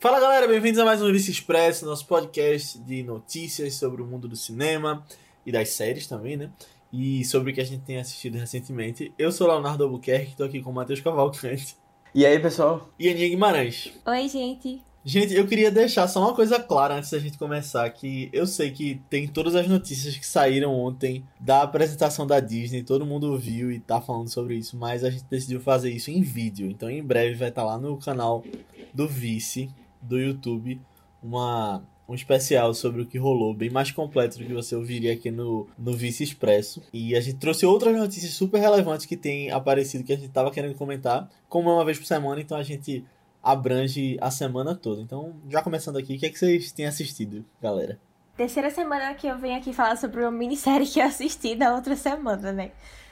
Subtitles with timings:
[0.00, 4.28] Fala galera, bem-vindos a mais um Vice Expresso, nosso podcast de notícias sobre o mundo
[4.28, 5.04] do cinema
[5.44, 6.52] e das séries também, né?
[6.92, 9.12] E sobre o que a gente tem assistido recentemente.
[9.18, 11.76] Eu sou Leonardo Albuquerque, tô aqui com o Matheus Cavalcante.
[12.14, 12.88] E aí, pessoal?
[12.96, 13.92] E Aninha Guimarães.
[14.06, 14.80] Oi, gente.
[15.04, 18.70] Gente, eu queria deixar só uma coisa clara antes da gente começar, que eu sei
[18.70, 23.72] que tem todas as notícias que saíram ontem da apresentação da Disney, todo mundo viu
[23.72, 27.02] e tá falando sobre isso, mas a gente decidiu fazer isso em vídeo, então em
[27.02, 28.44] breve vai estar tá lá no canal
[28.92, 29.68] do Vice,
[30.00, 30.80] do YouTube
[31.22, 35.30] uma, um especial sobre o que rolou, bem mais completo do que você ouviria aqui
[35.30, 36.82] no, no Vice Expresso.
[36.92, 40.50] E a gente trouxe outras notícias super relevantes que têm aparecido que a gente tava
[40.50, 43.04] querendo comentar, como é uma vez por semana, então a gente
[43.42, 45.02] abrange a semana toda.
[45.02, 47.98] Então, já começando aqui, o que é que vocês têm assistido, galera?
[48.36, 51.96] Terceira semana que eu venho aqui falar sobre uma minissérie que eu assisti na outra
[51.96, 52.70] semana, né?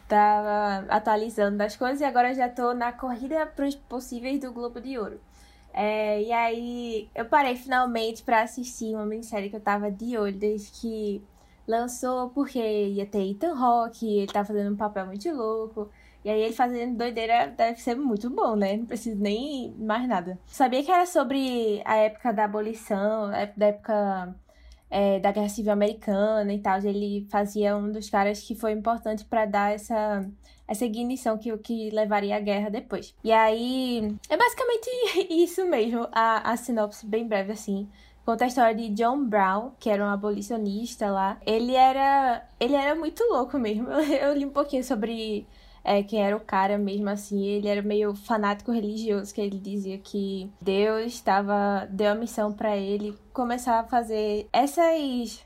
[0.08, 4.96] Tava atualizando das coisas e agora já tô na corrida pros possíveis do Globo de
[4.96, 5.20] Ouro.
[5.76, 10.34] É, e aí eu parei finalmente para assistir uma minissérie que eu tava de olho
[10.34, 11.22] desde que
[11.68, 15.90] lançou, porque ia ter Ethan Rock, ele tá fazendo um papel muito louco.
[16.24, 18.76] E aí ele fazendo doideira deve ser muito bom, né?
[18.78, 20.38] Não preciso nem mais nada.
[20.46, 24.34] Sabia que era sobre a época da abolição, da época
[24.90, 26.78] é, da Guerra Civil Americana e tal.
[26.78, 30.26] Ele fazia um dos caras que foi importante para dar essa
[30.68, 33.14] essa ignição que, que levaria à guerra depois.
[33.22, 34.90] E aí, é basicamente
[35.30, 37.88] isso mesmo, a, a sinopse bem breve assim.
[38.24, 41.38] Conta a história de John Brown, que era um abolicionista lá.
[41.46, 43.88] Ele era, ele era muito louco mesmo.
[44.20, 45.46] Eu, li um pouquinho sobre
[45.84, 47.46] é, quem era o cara mesmo assim.
[47.46, 52.76] Ele era meio fanático religioso, que ele dizia que Deus estava deu a missão para
[52.76, 55.44] ele começar a fazer essas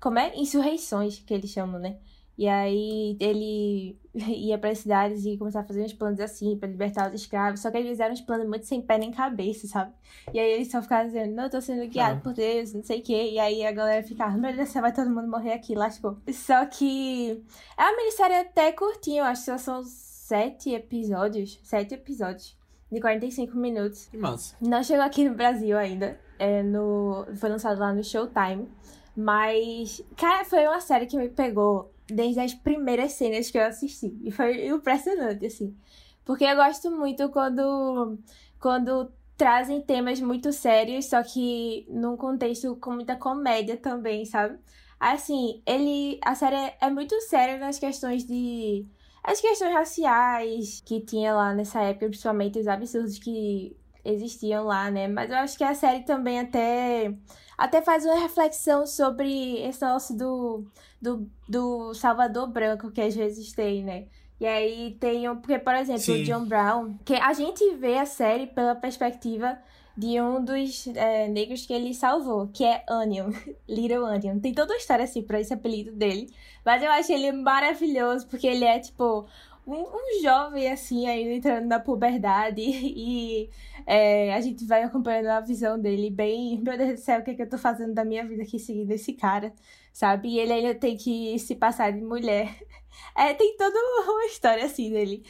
[0.00, 1.96] como é insurreições que eles chamam, né?
[2.36, 6.68] E aí ele ia para as cidades e começava a fazer uns planos assim para
[6.68, 7.60] libertar os escravos.
[7.60, 9.92] Só que eles fizeram uns planos muito sem pé nem cabeça, sabe?
[10.32, 12.98] E aí eles só ficavam dizendo, não, eu tô sendo guiado por Deus, não sei
[12.98, 13.30] o quê.
[13.30, 16.18] E aí a galera ficava, meu Deus, vai todo mundo morrer aqui, lascou.
[16.32, 17.44] Só que
[17.78, 21.60] é uma minissérie até curtinha, eu acho que só são sete episódios.
[21.62, 22.58] Sete episódios.
[22.90, 24.08] De 45 minutos.
[24.12, 24.56] Massa.
[24.60, 26.18] Não chegou aqui no Brasil ainda.
[26.38, 27.26] É no...
[27.36, 28.68] Foi lançado lá no Showtime.
[29.16, 34.16] Mas, cara, foi uma série que me pegou desde as primeiras cenas que eu assisti.
[34.22, 35.76] E foi impressionante, assim.
[36.24, 38.18] Porque eu gosto muito quando,
[38.58, 44.58] quando trazem temas muito sérios, só que num contexto com muita comédia também, sabe?
[44.98, 46.18] Assim, ele.
[46.24, 48.86] A série é muito séria nas questões de.
[49.22, 55.08] As questões raciais que tinha lá nessa época, principalmente os absurdos que existiam lá, né?
[55.08, 57.14] Mas eu acho que a série também até
[57.56, 60.66] até faz uma reflexão sobre esse nosso do,
[61.00, 64.06] do, do Salvador Branco que às vezes tem, né?
[64.40, 65.36] E aí tem um.
[65.36, 66.22] Porque, por exemplo, Sim.
[66.22, 69.58] o John Brown, que a gente vê a série pela perspectiva
[69.96, 73.30] de um dos é, negros que ele salvou, que é Onion,
[73.68, 74.40] Little Onion.
[74.40, 76.26] Tem toda uma história assim pra esse apelido dele.
[76.64, 79.26] Mas eu acho ele maravilhoso, porque ele é tipo
[79.66, 83.50] um, um jovem assim, ainda entrando na puberdade e
[83.86, 87.30] é, a gente vai acompanhando a visão dele bem, meu Deus do céu, o que,
[87.30, 89.52] é que eu tô fazendo da minha vida aqui seguindo esse cara,
[89.92, 90.28] sabe?
[90.28, 92.54] E ele ainda tem que se passar de mulher.
[93.16, 95.24] É, tem toda uma história assim dele.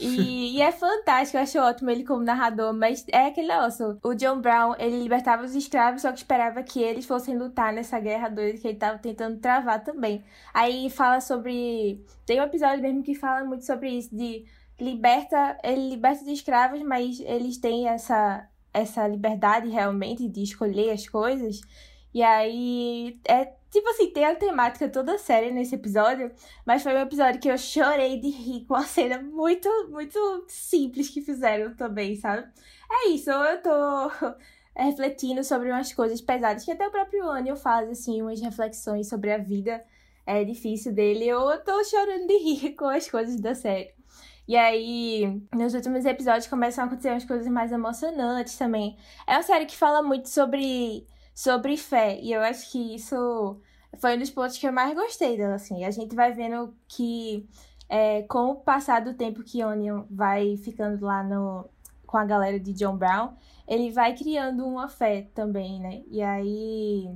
[0.00, 3.98] E, e, é fantástico, eu acho ótimo ele como narrador, mas é aquele negócio.
[4.02, 7.98] O John Brown, ele libertava os escravos, só que esperava que eles fossem lutar nessa
[7.98, 10.24] guerra doida que ele tava tentando travar também.
[10.54, 12.04] Aí fala sobre.
[12.24, 14.44] Tem um episódio mesmo que fala muito sobre isso, de
[14.80, 15.58] liberta.
[15.62, 21.60] Ele liberta os escravos, mas eles têm essa, essa liberdade realmente de escolher as coisas.
[22.14, 26.32] E aí é Tipo assim, tem a temática toda séria nesse episódio,
[26.64, 31.10] mas foi um episódio que eu chorei de rir com uma cena muito, muito simples
[31.10, 32.48] que fizeram também, sabe?
[32.90, 34.10] É isso, eu tô
[34.74, 39.32] refletindo sobre umas coisas pesadas que até o próprio Anil faz, assim, umas reflexões sobre
[39.32, 39.84] a vida
[40.28, 41.26] é difícil dele.
[41.26, 43.92] Eu tô chorando de rir com as coisas da série.
[44.46, 48.96] E aí, nos últimos episódios começam a acontecer umas coisas mais emocionantes também.
[49.26, 52.18] É uma série que fala muito sobre sobre fé.
[52.20, 53.60] E eu acho que isso
[53.98, 55.84] foi um dos pontos que eu mais gostei dela, assim.
[55.84, 57.48] A gente vai vendo que
[57.88, 61.68] é, com o passar do tempo que Onion vai ficando lá no,
[62.06, 63.34] com a galera de John Brown,
[63.66, 66.02] ele vai criando uma fé também, né?
[66.10, 67.14] E aí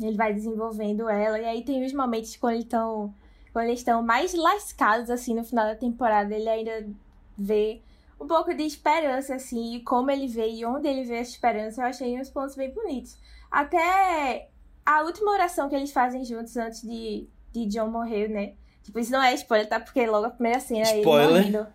[0.00, 1.38] ele vai desenvolvendo ela.
[1.38, 3.14] E aí tem os momentos quando eles estão
[3.52, 6.88] quando eles estão mais lascados assim no final da temporada, ele ainda
[7.36, 7.82] vê
[8.20, 11.80] um pouco de esperança, assim, e como ele vê e onde ele vê essa esperança,
[11.80, 13.18] eu achei uns pontos bem bonitos.
[13.50, 14.49] Até
[14.98, 18.54] a última oração que eles fazem juntos antes de, de John morrer, né?
[18.82, 19.78] Tipo, isso não é spoiler, tá?
[19.78, 21.26] Porque logo a primeira cena spoiler.
[21.46, 21.66] ele morrendo.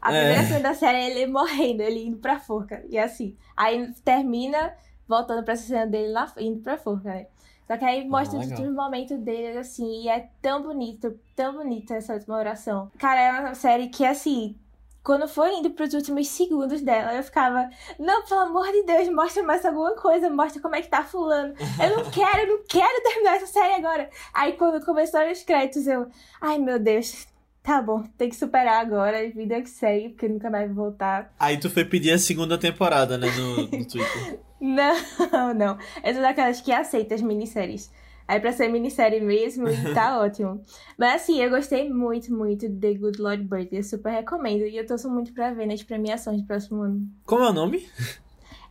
[0.00, 0.18] A É.
[0.18, 2.84] primeira cena da série é ele morrendo, ele indo pra forca.
[2.88, 3.36] E assim.
[3.56, 4.74] Aí termina
[5.08, 7.26] voltando pra essa cena dele lá, indo pra forca, né?
[7.66, 8.58] Só que aí mostra Ah, os legal.
[8.64, 12.90] últimos momentos dele, assim, e é tão bonito, tão bonita essa última oração.
[12.98, 14.56] Cara, é uma série que, assim,
[15.02, 17.68] quando foi indo pros últimos segundos dela, eu ficava,
[17.98, 21.54] não, pelo amor de Deus, mostra mais alguma coisa, mostra como é que tá fulano.
[21.82, 24.10] Eu não quero, eu não quero terminar essa série agora.
[24.32, 26.06] Aí quando começaram os créditos, eu,
[26.40, 27.26] ai meu Deus,
[27.62, 31.32] tá bom, tem que superar agora, vida que segue, porque nunca mais vou voltar.
[31.38, 34.40] Aí tu foi pedir a segunda temporada, né, no, no Twitter.
[34.60, 35.78] Não, não.
[36.04, 37.90] Eu sou daquelas que aceita as minisséries.
[38.30, 40.62] Aí pra ser minissérie mesmo, tá ótimo.
[40.96, 43.68] Mas assim, eu gostei muito, muito de The Good Lord Bird.
[43.72, 44.62] Eu super recomendo.
[44.64, 47.08] E eu torço muito pra ver nas premiações do próximo ano.
[47.26, 47.88] Como é o nome?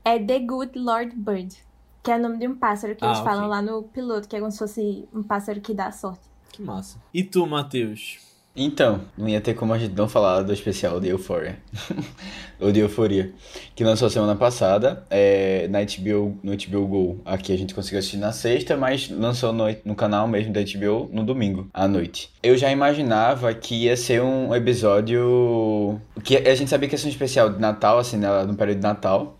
[0.05, 1.57] É The Good Lord Bird.
[2.01, 3.29] Que é o nome de um pássaro que Ah, eles ok.
[3.29, 6.21] falam lá no piloto, que é como se fosse um pássaro que dá sorte.
[6.53, 6.97] Que massa.
[7.13, 8.17] E tu, Matheus?
[8.55, 11.57] Então, não ia ter como a gente não falar do especial de Euphoria.
[12.59, 13.31] Ou de Euforia.
[13.73, 17.21] Que lançou semana passada é, na HBO, no HBO Go.
[17.23, 21.09] Aqui a gente conseguiu assistir na sexta, mas lançou no, no canal mesmo da HBO
[21.13, 22.29] no domingo, à noite.
[22.43, 26.01] Eu já imaginava que ia ser um episódio.
[26.23, 28.79] que A gente sabia que ia ser um especial de Natal, assim, né, no período
[28.79, 29.37] de Natal.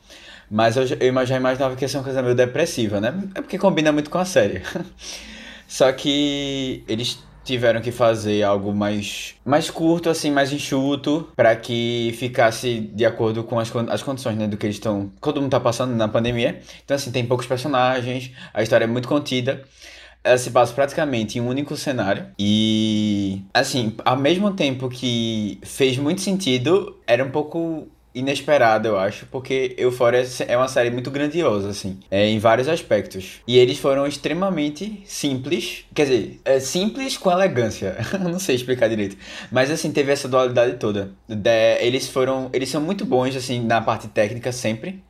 [0.50, 3.14] Mas eu, eu já imaginava que ia ser uma coisa meio depressiva, né?
[3.36, 4.62] É porque combina muito com a série.
[5.68, 12.14] Só que eles tiveram que fazer algo mais, mais curto, assim, mais enxuto, para que
[12.18, 15.12] ficasse de acordo com as, as condições, né, do que eles estão.
[15.20, 16.62] Todo mundo tá passando na pandemia.
[16.86, 19.64] Então, assim, tem poucos personagens, a história é muito contida.
[20.24, 22.28] Ela se passa praticamente em um único cenário.
[22.38, 29.26] E, assim, ao mesmo tempo que fez muito sentido, era um pouco inesperado, eu acho,
[29.28, 33.42] porque Euphoria é uma série muito grandiosa, assim, é, em vários aspectos.
[33.48, 39.18] E eles foram extremamente simples, quer dizer, é, simples com elegância, não sei explicar direito,
[39.52, 41.12] mas assim, teve essa dualidade toda.
[41.28, 45.04] De- eles foram, eles são muito bons, assim, na parte técnica sempre,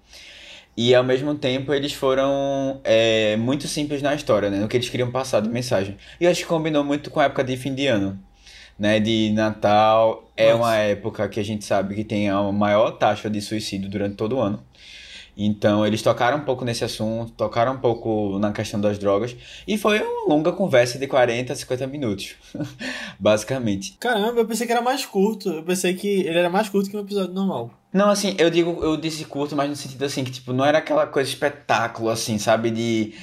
[0.78, 4.60] e ao mesmo tempo eles foram é, muito simples na história, né?
[4.60, 5.98] No que eles queriam passar de mensagem.
[6.20, 8.20] E eu acho que combinou muito com a época de fim de ano.
[8.80, 10.58] Né, de Natal é Nossa.
[10.58, 14.38] uma época que a gente sabe que tem a maior taxa de suicídio durante todo
[14.38, 14.64] o ano.
[15.42, 19.36] Então eles tocaram um pouco nesse assunto, tocaram um pouco na questão das drogas
[19.66, 22.36] e foi uma longa conversa de 40 a 50 minutos,
[23.18, 23.96] basicamente.
[23.98, 25.50] Caramba, eu pensei que era mais curto.
[25.50, 27.72] Eu pensei que ele era mais curto que um episódio normal.
[27.94, 30.78] Não, assim, eu digo, eu disse curto, mas no sentido assim, que tipo, não era
[30.80, 32.70] aquela coisa espetáculo, assim, sabe?
[32.70, 33.14] De.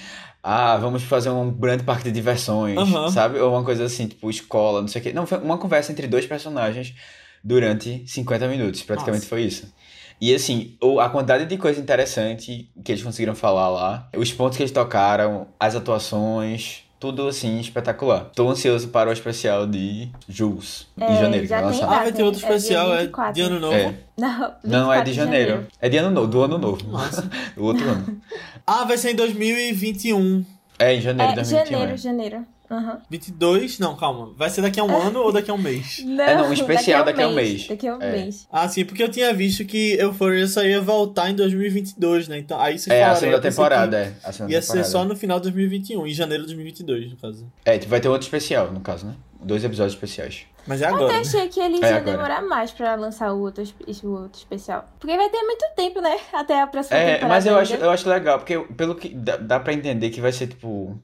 [0.49, 3.09] Ah, vamos fazer um grande parque de diversões, Aham.
[3.09, 3.41] sabe?
[3.41, 5.13] Ou uma coisa assim, tipo, escola, não sei o quê.
[5.13, 6.95] Não, foi uma conversa entre dois personagens
[7.43, 9.29] durante 50 minutos, praticamente Nossa.
[9.29, 9.75] foi isso.
[10.21, 14.63] E assim, a quantidade de coisa interessante que eles conseguiram falar lá, os pontos que
[14.63, 18.31] eles tocaram, as atuações, tudo assim espetacular.
[18.35, 21.83] Tô ansioso para o especial de Jules, em É, janeiro, que já tem.
[21.83, 23.35] Ah, vai ter outro É especial, é, 24.
[23.35, 23.75] de ano novo.
[23.75, 23.95] É.
[24.17, 25.67] Não, Não, é 24 de janeiro.
[25.81, 26.87] É de ano novo, do ano novo.
[26.89, 27.23] Nossa.
[27.55, 28.21] do outro ano.
[28.67, 30.45] Ah, vai ser em 2021.
[30.79, 31.71] É, em janeiro de É 2021.
[31.73, 31.97] janeiro, é.
[31.97, 32.47] janeiro.
[32.71, 33.01] Aham.
[33.11, 33.79] 22?
[33.79, 34.33] Não, calma.
[34.37, 36.03] Vai ser daqui a um ano ou daqui a um mês?
[36.05, 37.69] Não, É, não, um especial daqui a um mês.
[37.69, 38.11] Daqui a um É.
[38.13, 38.47] mês.
[38.51, 42.39] Ah, sim, porque eu tinha visto que Euphoria só ia voltar em 2022, né?
[42.39, 44.13] Então, aí você É, a falaram, segunda eu pensei temporada, é.
[44.25, 44.91] A segunda Ia ser temporada.
[44.91, 47.51] só no final de 2021, em janeiro de 2022, no caso.
[47.65, 49.15] É, vai ter outro especial, no caso, né?
[49.43, 50.47] Dois episódios especiais.
[50.67, 51.05] Mas é Eu agora.
[51.05, 51.21] até né?
[51.21, 52.17] achei que eles É iam agora.
[52.17, 53.63] demorar mais pra lançar o outro,
[54.03, 54.85] o outro especial.
[54.99, 56.17] Porque vai ter muito tempo, né?
[56.33, 57.29] Até a próxima É, temporada.
[57.35, 60.33] mas eu acho, eu acho legal, porque pelo que dá, dá pra entender que vai
[60.33, 60.99] ser, tipo,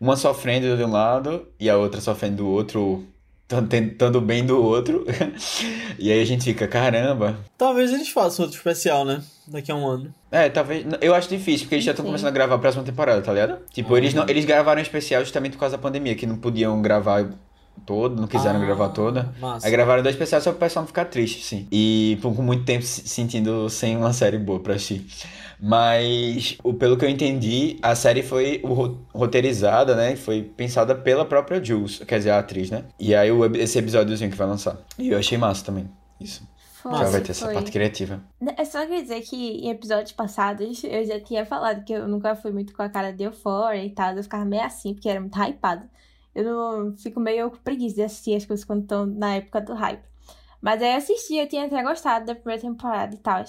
[0.00, 3.04] uma sofrendo de um lado e a outra sofrendo do outro,
[3.48, 5.04] tan- tentando bem do outro.
[5.98, 7.38] e aí a gente fica, caramba.
[7.56, 9.22] Talvez eles façam outro especial, né?
[9.48, 10.14] Daqui a um ano.
[10.30, 10.84] É, talvez.
[11.00, 13.58] Eu acho difícil, porque eles já estão começando a gravar a próxima temporada, tá ligado?
[13.72, 13.98] Tipo, Ah.
[13.98, 17.26] eles, não, eles gravaram um especial justamente por causa da pandemia, que não podiam gravar
[17.84, 19.34] todo, não quiseram Ah, gravar toda.
[19.40, 19.66] Massa.
[19.66, 21.66] Aí gravaram dois especiais só pro pessoal não ficar triste, sim.
[21.70, 25.04] E por com muito tempo se sentindo sem uma série boa pra assistir.
[25.60, 30.14] Mas, o, pelo que eu entendi, a série foi ro- roteirizada, né?
[30.16, 32.84] Foi pensada pela própria Jules, quer dizer, a atriz, né?
[33.00, 34.76] E aí o, esse episódiozinho que vai lançar.
[34.98, 35.88] E eu achei massa também.
[36.20, 36.46] Isso.
[36.82, 37.54] Foi, Já vai ter essa foi.
[37.54, 38.22] parte criativa.
[38.56, 42.36] É só querer dizer que em episódios passados eu já tinha falado que eu nunca
[42.36, 44.14] fui muito com a cara de Euphoria e tal.
[44.14, 45.84] Eu ficava meio assim, porque era muito hypado.
[46.36, 50.04] Eu não fico meio preguiça de assistir as coisas quando estão na época do hype.
[50.60, 53.42] Mas aí eu assisti, eu tinha até gostado da primeira temporada e tal.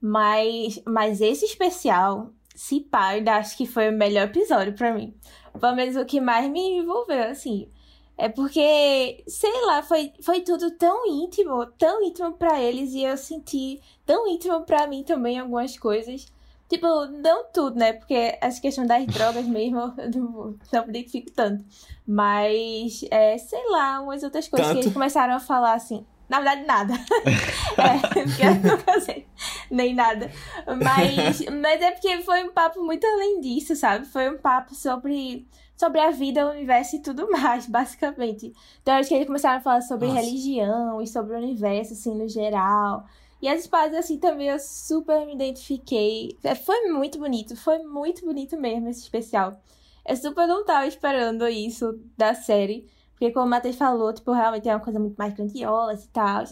[0.00, 5.14] Mas, mas esse especial, se pá, ainda acho que foi o melhor episódio pra mim.
[5.60, 7.70] Pelo menos o que mais me envolveu, assim.
[8.16, 13.16] É porque, sei lá, foi, foi tudo tão íntimo, tão íntimo pra eles e eu
[13.18, 16.26] senti tão íntimo pra mim também algumas coisas.
[16.70, 17.94] Tipo, não tudo, né?
[17.94, 21.64] Porque essa questão das drogas mesmo, eu não, não me identifico tanto.
[22.06, 24.84] Mas, é, sei lá, umas outras coisas que Tanto.
[24.84, 26.06] eles começaram a falar assim.
[26.28, 26.94] Na verdade, nada.
[27.76, 29.26] é, porque eu não casei
[29.68, 30.30] nem nada.
[30.64, 34.06] Mas, mas é porque foi um papo muito além disso, sabe?
[34.06, 38.52] Foi um papo sobre, sobre a vida, o universo e tudo mais, basicamente.
[38.80, 40.20] Então, acho que eles começaram a falar sobre Nossa.
[40.20, 43.04] religião e sobre o universo, assim, no geral.
[43.40, 46.36] E as partes, assim, também eu super me identifiquei.
[46.44, 49.60] É, Foi muito bonito, foi muito bonito mesmo esse especial.
[50.06, 52.86] Eu super não tava esperando isso da série.
[53.12, 56.44] Porque como o Matheus falou, tipo, realmente é uma coisa muito mais grandiosa e tal.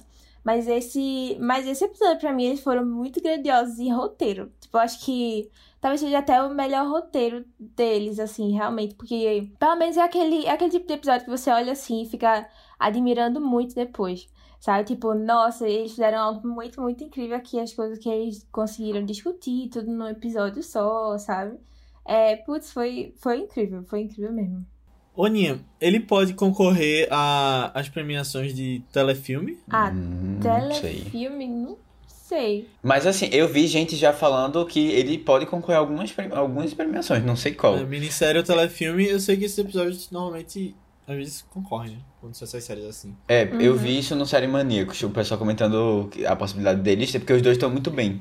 [0.44, 4.52] Mas esse, mas esse episódio, pra mim, eles foram muito grandiosos em roteiro.
[4.60, 8.94] Tipo, eu acho que talvez seja até o melhor roteiro deles, assim, realmente.
[8.94, 12.06] Porque, pelo menos, é aquele, é aquele tipo de episódio que você olha assim e
[12.08, 14.28] fica admirando muito depois.
[14.60, 14.84] Sabe?
[14.88, 17.58] Tipo, nossa, eles fizeram algo muito, muito incrível aqui.
[17.60, 21.56] As coisas que eles conseguiram discutir, tudo num episódio só, sabe?
[22.04, 23.84] É, putz, foi, foi incrível.
[23.84, 24.66] Foi incrível mesmo.
[25.14, 29.58] Ô, Ninha, ele pode concorrer a- às premiações de telefilme?
[29.70, 30.38] Ah, Hum,
[30.72, 30.94] sei.
[31.00, 31.48] telefilme?
[31.48, 32.68] Não sei.
[32.82, 37.24] Mas assim, eu vi gente já falando que ele pode concorrer a algumas, algumas premiações,
[37.24, 37.76] não sei qual.
[37.76, 42.46] É, minissérie ou telefilme, eu sei que esses episódios normalmente, às vezes, concorrem, Quando são
[42.46, 43.14] essas séries assim.
[43.28, 43.78] É, eu Uhum.
[43.78, 47.70] vi isso no Série Maníacos, o pessoal comentando a possibilidade deles, porque os dois estão
[47.70, 48.20] muito bem.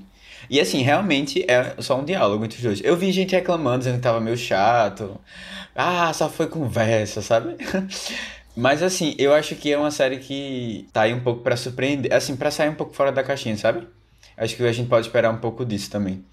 [0.50, 2.82] E assim, realmente é só um diálogo entre os dois.
[2.84, 5.20] Eu vi gente reclamando, dizendo que tava meio chato.
[5.76, 7.56] Ah, só foi conversa, sabe?
[8.56, 12.12] Mas assim, eu acho que é uma série que tá aí um pouco pra surpreender,
[12.14, 13.88] assim, pra sair um pouco fora da caixinha, sabe?
[14.36, 16.24] Acho que a gente pode esperar um pouco disso também.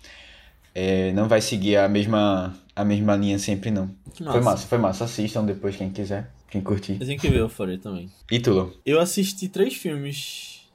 [0.75, 3.89] É, não vai seguir a mesma, a mesma linha sempre, não.
[4.17, 5.05] Foi massa, foi massa.
[5.05, 6.99] Assistam depois, quem quiser, quem curtir.
[7.01, 8.11] Eu tenho que ver o Euphoria também.
[8.31, 8.75] E Tulo?
[8.85, 10.69] Eu assisti três filmes.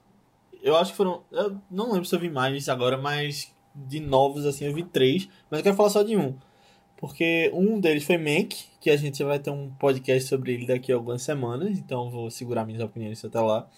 [0.63, 1.21] Eu acho que foram.
[1.31, 5.27] Eu não lembro se eu vi mais agora, mas de novos, assim, eu vi três.
[5.49, 6.33] Mas eu quero falar só de um.
[6.97, 10.91] Porque um deles foi Mank, que a gente vai ter um podcast sobre ele daqui
[10.91, 13.69] a algumas semanas, então eu vou segurar minhas opiniões até lá.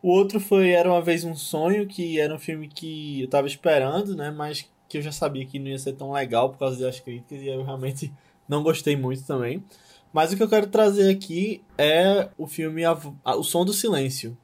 [0.00, 3.48] O outro foi Era Uma Vez um Sonho, que era um filme que eu tava
[3.48, 4.30] esperando, né?
[4.30, 7.40] Mas que eu já sabia que não ia ser tão legal por causa das críticas,
[7.40, 8.12] e eu realmente
[8.46, 9.64] não gostei muito também.
[10.12, 12.82] Mas o que eu quero trazer aqui é o filme
[13.24, 14.36] O Som do Silêncio,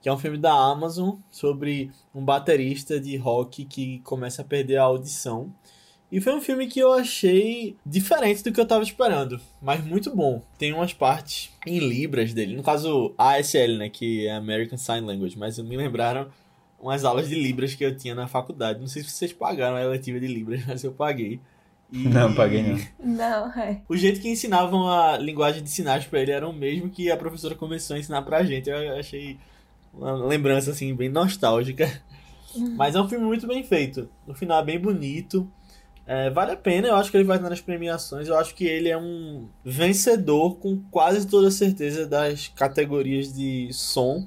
[0.00, 4.78] que é um filme da Amazon sobre um baterista de rock que começa a perder
[4.78, 5.52] a audição.
[6.10, 10.14] E foi um filme que eu achei diferente do que eu tava esperando, mas muito
[10.16, 10.40] bom.
[10.56, 15.38] Tem umas partes em libras dele, no caso ASL, né, que é American Sign Language,
[15.38, 16.30] mas me lembraram
[16.82, 18.80] umas aulas de libras que eu tinha na faculdade.
[18.80, 21.40] Não sei se vocês pagaram a eletiva de libras, mas eu paguei.
[21.90, 22.78] E- Não, paguei não.
[23.04, 23.82] Não, é.
[23.88, 27.16] o jeito que ensinavam a linguagem de sinais pra ele era o mesmo que a
[27.18, 28.68] professora começou a ensinar pra gente.
[28.70, 29.38] Eu achei
[29.94, 31.88] uma lembrança assim bem nostálgica.
[32.76, 34.08] Mas é um filme muito bem feito.
[34.26, 35.46] No final é bem bonito.
[36.06, 38.26] É, vale a pena, eu acho que ele vai estar nas premiações.
[38.26, 44.26] Eu acho que ele é um vencedor com quase toda certeza das categorias de som.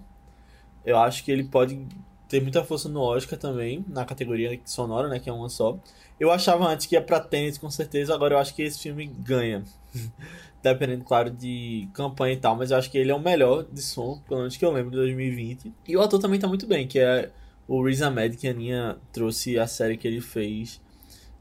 [0.85, 1.83] Eu acho que ele pode
[2.27, 5.77] ter muita força no Oscar também, na categoria sonora, né, que é uma só.
[6.20, 9.08] Eu achava antes que ia pra Tenet com certeza, agora eu acho que esse filme
[9.08, 9.63] ganha.
[10.63, 13.82] Dependendo, claro, de campanha e tal, mas eu acho que ele é o melhor de
[13.82, 15.72] som, pelo menos que eu lembro de 2020.
[15.88, 17.32] E o ator também tá muito bem, que é
[17.67, 20.82] o Riz Ahmed, que a Aninha trouxe a série que ele fez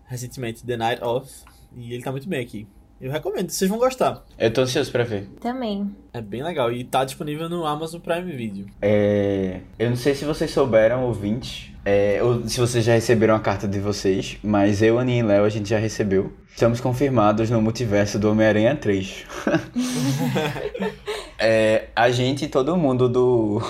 [0.04, 1.30] recentemente, The Night Of,
[1.74, 2.66] e ele tá muito bem aqui.
[3.00, 4.24] Eu recomendo, vocês vão gostar.
[4.38, 5.28] Eu tô ansioso pra ver.
[5.40, 5.94] Também.
[6.12, 8.66] É bem legal e tá disponível no Amazon Prime Video.
[8.80, 13.40] É, eu não sei se vocês souberam, ouvintes, é, ou se vocês já receberam a
[13.40, 16.32] carta de vocês, mas eu, Aninha e Léo, a gente já recebeu.
[16.48, 19.26] Estamos confirmados no multiverso do Homem-Aranha 3.
[21.36, 23.60] É, a gente e todo mundo do.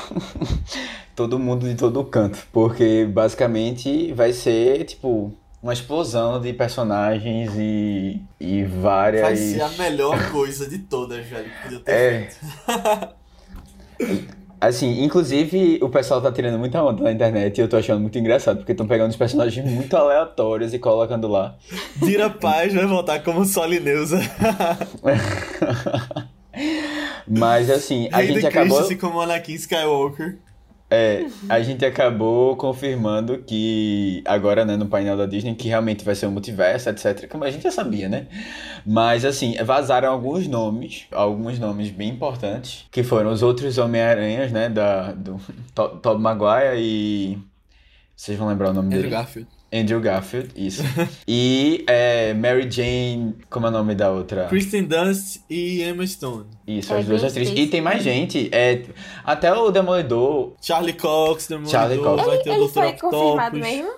[1.16, 2.38] todo mundo de todo canto.
[2.52, 5.32] Porque basicamente vai ser, tipo,
[5.64, 9.22] uma explosão de personagens e, e várias.
[9.22, 12.20] Vai ser a melhor coisa de todas, velho, que podia ter É.
[12.20, 12.36] feito.
[14.60, 18.18] Assim, inclusive o pessoal tá tirando muita onda na internet e eu tô achando muito
[18.18, 21.56] engraçado, porque estão pegando os personagens muito aleatórios e colocando lá.
[21.96, 24.20] Dira Paz vai voltar como Solineusa.
[27.26, 28.76] Mas assim, a Hayden gente acabou.
[28.78, 30.38] Christensen como Anakin Skywalker.
[30.94, 36.14] É, a gente acabou confirmando que agora, né, no painel da Disney, que realmente vai
[36.14, 37.28] ser um multiverso, etc.
[37.28, 38.26] Como a gente já sabia, né?
[38.86, 44.68] Mas assim, vazaram alguns nomes, alguns nomes bem importantes, que foram os outros Homem-Aranhas, né?
[44.68, 45.40] Da, do
[45.74, 47.38] To- Tobey Maguire e.
[48.16, 49.10] Vocês vão lembrar o nome Andrew dele?
[49.14, 49.48] Garfield.
[49.72, 50.82] Andrew Garfield, isso.
[51.26, 54.46] e é, Mary Jane, como é o nome da outra?
[54.46, 56.46] Kristen Dunst e Emma Stone.
[56.66, 57.58] Isso, É, as duas atrizes.
[57.58, 58.48] E tem mais gente.
[58.52, 58.82] É,
[59.24, 60.52] até o Demolidor.
[60.62, 62.24] Charlie Cox, Demolidor, Charlie Cox.
[62.26, 62.72] vai ter o Ele Dr.
[62.72, 63.60] foi confirmado Octopus.
[63.60, 63.90] mesmo?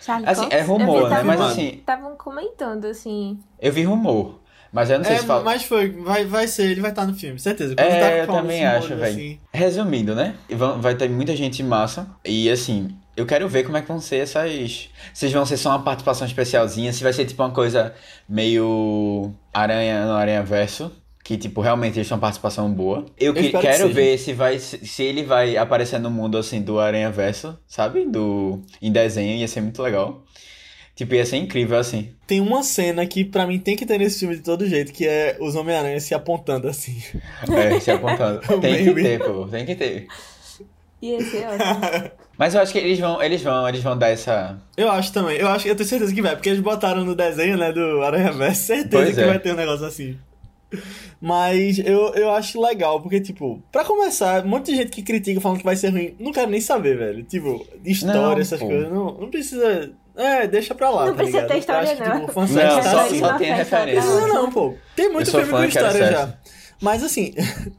[0.00, 0.54] Charlie Assim, Cox?
[0.54, 1.08] é rumor, vi, né?
[1.10, 1.52] tavam- Mas confirmado.
[1.52, 3.38] assim, Estavam comentando, assim.
[3.60, 4.40] eu vi rumor.
[4.72, 5.42] Mas eu não sei É, se fala.
[5.44, 7.74] mas foi, vai, vai ser, ele vai estar no filme, certeza.
[7.76, 9.04] Quando É, tá eu também assim, acho, velho.
[9.12, 10.34] assim, Resumindo, né?
[10.80, 12.06] Vai ter muita gente massa.
[12.24, 14.88] E assim, eu quero ver como é que vão ser essas.
[15.12, 17.92] Vocês vão ser só uma participação especialzinha, se vai ser tipo uma coisa
[18.26, 20.90] meio Aranha no Aranha Verso.
[21.24, 23.06] Que, tipo, realmente eles têm uma participação boa.
[23.18, 23.88] Eu, que- que quero seja.
[23.88, 28.04] ver se vai se ele vai aparecer no mundo assim do Aranha Verso, sabe?
[28.06, 30.24] Do em desenho, ia ser muito legal.
[30.96, 32.10] Tipo, ia ser incrível assim.
[32.26, 35.06] Tem uma cena que pra mim tem que ter nesse filme de todo jeito, que
[35.06, 37.00] é os Homem-Aranha se apontando assim.
[37.50, 38.40] É, se apontando.
[38.60, 40.06] tem que ter, pô, tem que ter.
[41.00, 42.10] Ia ser ótimo.
[42.36, 44.58] Mas eu acho que eles vão, eles vão, eles vão dar essa.
[44.76, 47.56] Eu acho também, eu acho, eu tenho certeza que vai, porque eles botaram no desenho,
[47.56, 49.26] né, do Aranha Verso, certeza Pois que é.
[49.26, 50.16] vai ter um negócio assim.
[51.20, 55.40] Mas eu, eu acho legal, porque, tipo, pra começar, um monte de gente que critica
[55.40, 57.22] falando que vai ser ruim, não quero nem saber, velho.
[57.22, 58.66] Tipo, história, Não, essas pô.
[58.66, 59.92] coisas, não, não precisa.
[60.16, 61.48] É, deixa pra lá, Não tá precisa ligado?
[61.48, 62.20] ter Eu história, acho que, não.
[62.20, 63.18] tipo, fanservice Não, tá só, assim.
[63.18, 64.10] só tem referência.
[64.10, 64.74] Não, não, pô.
[64.96, 66.34] Tem muito filme com história já.
[66.82, 67.32] Mas assim,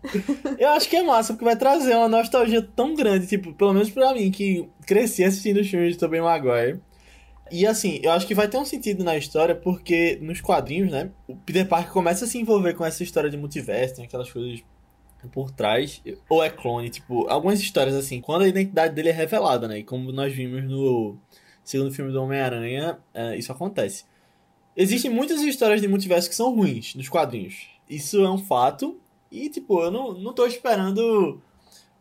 [0.58, 3.90] eu acho que é massa, porque vai trazer uma nostalgia tão grande, tipo, pelo menos
[3.90, 6.80] pra mim, que cresci assistindo os filmes de Tobey Maguire.
[7.53, 11.12] E assim, eu acho que vai ter um sentido na história, porque nos quadrinhos, né,
[11.27, 14.63] o Peter Parker começa a se envolver com essa história de multiverso, tem aquelas coisas
[15.31, 19.67] por trás, ou é clone, tipo, algumas histórias assim, quando a identidade dele é revelada,
[19.67, 21.15] né, e como nós vimos no
[21.63, 24.05] segundo filme do Homem-Aranha, é, isso acontece.
[24.75, 27.67] Existem muitas histórias de multiverso que são ruins nos quadrinhos.
[27.88, 29.00] Isso é um fato.
[29.31, 31.39] E, tipo, eu não, não tô esperando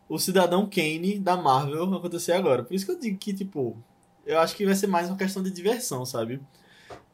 [0.08, 2.62] o Cidadão Kane da Marvel acontecer agora.
[2.62, 3.76] Por isso que eu digo que, tipo,
[4.26, 6.40] eu acho que vai ser mais uma questão de diversão, sabe?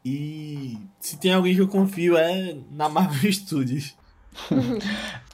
[0.05, 3.97] E se tem alguém que eu confio é na Marvel Studios.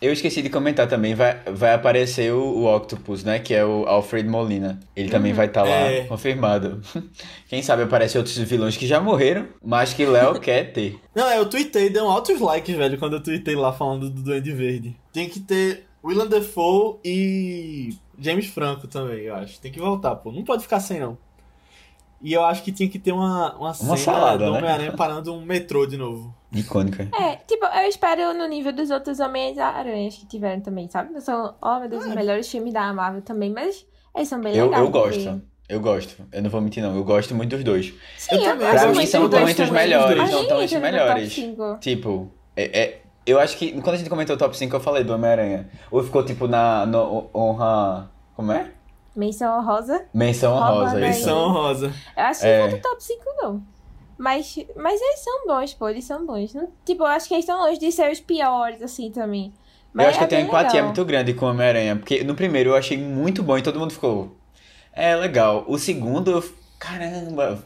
[0.02, 3.38] Eu esqueci de comentar também, vai, vai aparecer o, o Octopus, né?
[3.38, 4.80] Que é o Alfred Molina.
[4.96, 6.06] Ele também vai estar lá, É.
[6.06, 6.82] confirmado.
[7.48, 11.00] Quem sabe aparece outros vilões que já morreram, mas que Léo quer ter.
[11.14, 14.52] Não, é, eu tuitei, deu altos likes, velho, quando eu tuitei lá falando do Duende
[14.52, 14.96] Verde.
[15.14, 19.60] Tem que ter Willem Dafoe e James Franco também, eu acho.
[19.60, 20.32] Tem que voltar, pô.
[20.32, 21.18] Não pode ficar sem, não.
[22.26, 24.58] E eu acho que tinha que ter uma, uma, cena salada, do né?
[24.58, 26.36] Homem-Aranha parando um metrô de novo.
[26.52, 27.08] Icônica.
[27.14, 31.14] É, tipo, eu espero no nível dos outros Homens-Aranhas que tiveram também, sabe?
[31.14, 33.86] Não são, oh meu Deus, os melhores filmes da Marvel também, mas
[34.16, 34.84] eles são bem Eu, legais.
[34.84, 35.42] eu gosto.
[35.70, 36.28] Eu gosto.
[36.32, 36.96] Eu não vou mentir, não.
[36.96, 37.94] Eu gosto muito dos dois.
[38.18, 40.76] Sim, Eu eu, também, Pra mim são tão dois entre os melhores, gente tão entre
[40.78, 41.36] os melhores.
[41.80, 45.04] Tipo, é, é- eu acho que quando a gente comentou o top 5, eu falei
[45.04, 45.70] do Homem-Aranha.
[45.92, 48.10] Ou ficou tipo na no, honra.
[48.36, 48.72] Como é?
[49.16, 50.06] Menção honrosa.
[50.14, 50.96] Menção honrosa.
[50.98, 51.94] Menção rosa.
[52.18, 52.60] Eu acho que É.
[52.60, 53.64] não é do top 5, não.
[54.18, 56.54] Mas, mas eles são bons, pô, eles são bons.
[56.54, 59.54] Não- tipo, eu acho que eles estão longe de ser os piores, assim, também.
[59.94, 60.86] Mas Eu acho que é eu tenho bem empatia legal.
[60.88, 61.96] muito grande com o Homem-Aranha.
[61.96, 64.36] Porque no primeiro eu achei muito bom e todo mundo ficou.
[64.94, 65.64] É legal.
[65.68, 66.44] O segundo, eu.
[66.80, 67.64] Caramba!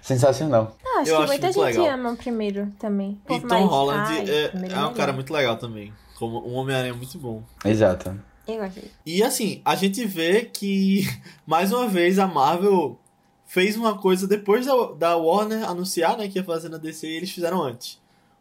[0.00, 0.76] Sensacional.
[0.84, 1.94] Ah, acho Eu que acho muita muito gente legal.
[1.94, 3.20] ama o primeiro também.
[3.28, 5.92] O E Tom mais- Holland Ai, é, primeiro é um cara muito legal também.
[6.18, 7.42] Como um Homem-Aranha muito bom.
[7.64, 8.16] Exato.
[8.46, 8.90] Eu dele.
[9.04, 11.04] E assim, a gente vê que,
[11.46, 12.98] mais uma vez, a Marvel
[13.46, 17.30] fez uma coisa depois da, da Warner anunciar né, que ia fazer na DC, eles
[17.30, 18.00] fizeram antes.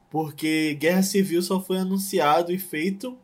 [0.10, 3.18] Porque Guerra Civil só foi anunciado e feito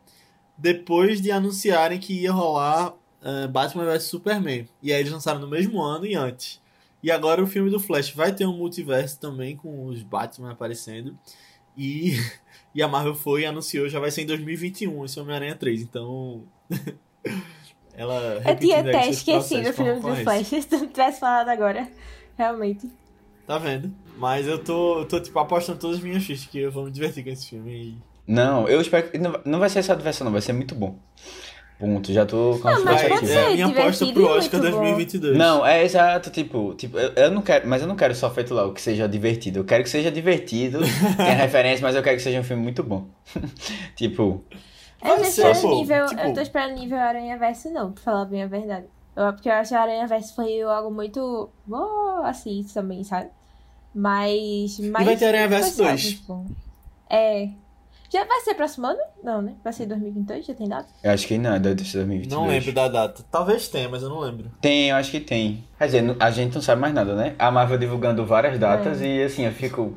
[0.56, 4.68] depois de anunciarem que ia rolar eh, Batman vs Superman.
[4.82, 6.60] E aí eles lançaram no mesmo ano e antes.
[7.02, 11.18] E agora o filme do Flash vai ter um multiverso também com os Batman aparecendo.
[11.76, 12.16] E,
[12.74, 15.82] e a Marvel foi e anunciou, já vai ser em 2021 esse Homem-Aranha 3.
[15.82, 16.42] Então.
[17.94, 18.42] ela.
[18.46, 20.16] Eu tinha até esquecido o filme do.
[20.16, 21.88] Flash, se tu não tivesse falado agora.
[22.36, 22.88] Realmente.
[23.46, 23.92] Tá vendo?
[24.16, 26.90] Mas eu tô, eu tô tipo, apostando todas as minhas fichas que eu vou me
[26.90, 27.72] divertir com esse filme.
[27.72, 27.98] E...
[28.26, 29.18] Não, eu espero que.
[29.18, 30.32] Não, não vai ser essa diversão, não.
[30.32, 30.98] Vai ser muito bom.
[31.82, 32.12] Ponto.
[32.12, 34.60] Já tô com a Não, mas pode ser é minha aposta divertido pro e Oscar
[34.60, 34.78] muito bom.
[34.82, 35.36] 2022.
[35.36, 38.54] Não, é exato, tipo, tipo, eu, eu não quero, mas eu não quero só feito
[38.54, 39.58] lá o que seja divertido.
[39.58, 40.78] Eu quero que seja divertido,
[41.16, 43.06] tenha referência, mas eu quero que seja um filme muito bom.
[43.96, 44.44] tipo,
[45.04, 46.06] Eu tô ser, esperando pô, nível.
[46.06, 48.86] tipo- Eu tô esperando nível Aranha Verso, não, pra falar bem a verdade.
[49.16, 51.50] Eu, porque eu acho que a Aranha Verso foi algo muito.
[51.68, 53.28] Oh, assim também, sabe?
[53.92, 54.78] Mas.
[54.78, 56.04] mas vai ter Aranha Verso foi só 2.
[56.04, 56.46] muito bom.
[57.10, 57.48] É.
[58.12, 58.98] Já vai ser próximo ano?
[59.24, 59.54] Não, né?
[59.64, 60.44] Vai ser 2022?
[60.44, 60.88] Já tem data?
[61.02, 62.40] eu acho que não, deve ser 2022.
[62.40, 63.24] Não lembro da data.
[63.30, 64.50] Talvez tenha, mas eu não lembro.
[64.60, 65.64] Tem, eu acho que tem.
[65.78, 67.34] Quer dizer, a gente não sabe mais nada, né?
[67.38, 69.06] A Marvel divulgando várias datas É.
[69.06, 69.96] e assim, eu fico.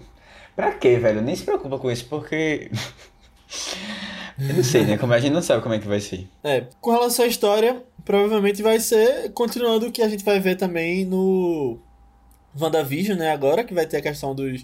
[0.56, 1.22] Pra quê, velho?
[1.22, 2.72] Nem se preocupa com isso, porque.
[4.40, 4.98] eu não sei, né?
[4.98, 6.26] Como a gente não sabe como é que vai ser.
[6.42, 10.56] É, com relação à história, provavelmente vai ser continuando o que a gente vai ver
[10.56, 11.78] também no
[12.58, 13.32] WandaVision, né?
[13.32, 14.64] Agora, que vai ter a questão dos,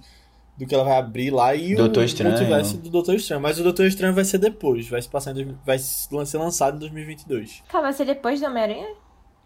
[0.62, 2.34] do que ela vai abrir lá e Doutor o Estranho.
[2.36, 3.42] multiverso do Doutor Estranho.
[3.42, 6.80] Mas o Doutor Estranho vai ser depois, vai se passar em, vai ser lançado em
[6.80, 7.64] 2022.
[7.68, 8.88] Calma, vai ser depois do Homem-Aranha?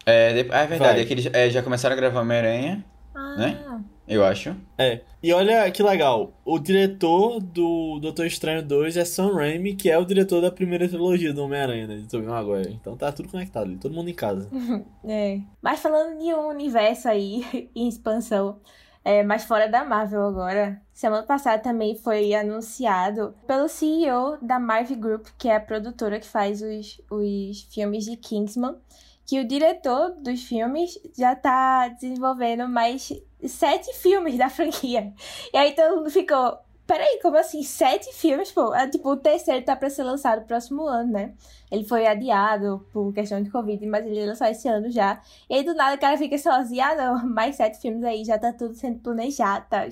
[0.06, 2.86] É, de- ah, é verdade, é que eles é, já começaram a gravar Homem-Aranha.
[3.16, 3.36] Ah.
[3.38, 3.82] Né?
[4.08, 4.56] eu acho.
[4.78, 5.02] É.
[5.24, 9.98] E olha que legal, o diretor do Doutor Estranho 2 é Sam Raimi, que é
[9.98, 12.74] o diretor da primeira trilogia do Homem-Aranha, né, de Tobey Maguire.
[12.74, 14.50] Então tá tudo conectado ali, todo mundo em casa.
[15.08, 15.40] É.
[15.62, 18.60] Mas falando de um universo aí em expansão,
[19.04, 24.98] é, mas fora da Marvel agora, semana passada também foi anunciado pelo CEO da Marvel
[24.98, 28.78] Group, que é a produtora que faz os, os filmes de Kingsman,
[29.26, 33.12] que o diretor dos filmes já tá desenvolvendo mais
[33.46, 35.14] sete filmes da franquia.
[35.54, 37.62] E aí todo mundo ficou, peraí, como assim?
[37.62, 38.74] Sete filmes, pô?
[38.74, 41.34] É, tipo, o terceiro tá pra ser lançado no próximo ano, né?
[41.70, 45.22] Ele foi adiado por questão de Covid, mas ele ia lançar esse ano já.
[45.50, 48.40] E aí do nada o cara fica sozinho, ah não, mais sete filmes aí, já
[48.40, 49.90] tá tudo sendo planejado, tá?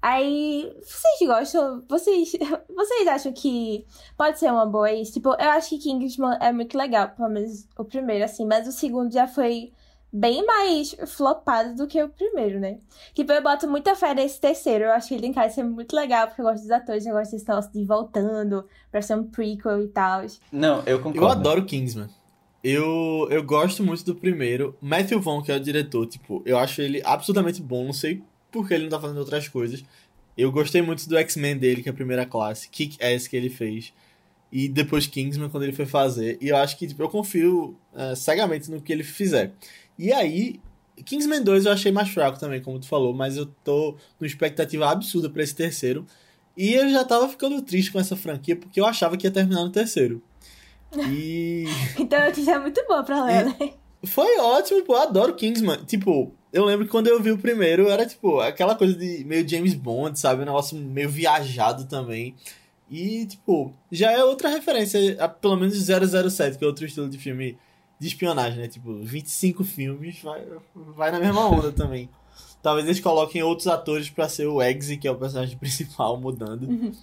[0.00, 1.82] Aí, vocês gostam?
[1.88, 2.32] Vocês,
[2.74, 3.84] vocês acham que
[4.16, 5.14] pode ser uma boa isso?
[5.14, 8.72] Tipo, eu acho que Kingsman é muito legal, pelo menos o primeiro, assim, mas o
[8.72, 9.72] segundo já foi
[10.12, 12.78] bem mais flopado do que o primeiro, né?
[13.12, 14.84] Tipo, eu boto muita fé nesse terceiro.
[14.84, 17.32] Eu acho que ele de ser muito legal, porque eu gosto dos atores, eu gosto
[17.32, 20.22] desse negócio de voltando pra ser um prequel e tal.
[20.52, 21.18] Não, eu concordo.
[21.18, 22.08] Eu adoro Kingsman.
[22.62, 24.76] Eu, eu gosto muito do primeiro.
[24.80, 27.84] Matthew Vaughn, que é o diretor, tipo, eu acho ele absolutamente bom.
[27.84, 29.84] Não sei porque ele não tá fazendo outras coisas.
[30.36, 33.92] Eu gostei muito do X-Men dele, que é a primeira classe, Kick-Ass que ele fez.
[34.50, 36.38] E depois Kingsman, quando ele foi fazer.
[36.40, 39.52] E eu acho que tipo, eu confio é, cegamente no que ele fizer.
[39.98, 40.60] E aí,
[41.04, 44.88] Kingsman 2 eu achei mais fraco também, como tu falou, mas eu tô com expectativa
[44.90, 46.06] absurda para esse terceiro.
[46.56, 49.64] E eu já tava ficando triste com essa franquia, porque eu achava que ia terminar
[49.64, 50.22] no terceiro.
[50.96, 51.64] E.
[51.98, 53.72] então a notícia é muito boa pra ler, né?
[54.04, 55.84] Foi ótimo, pô, eu adoro Kingsman.
[55.84, 59.48] Tipo, eu lembro que quando eu vi o primeiro, era tipo, aquela coisa de meio
[59.48, 60.42] James Bond, sabe?
[60.42, 62.34] Um negócio meio viajado também.
[62.90, 67.18] E, tipo, já é outra referência, a, pelo menos 007, que é outro estilo de
[67.18, 67.58] filme
[68.00, 68.68] de espionagem, né?
[68.68, 70.42] Tipo, 25 filmes, vai,
[70.74, 72.08] vai na mesma onda também.
[72.62, 76.94] Talvez eles coloquem outros atores para ser o Eggsy, que é o personagem principal, mudando.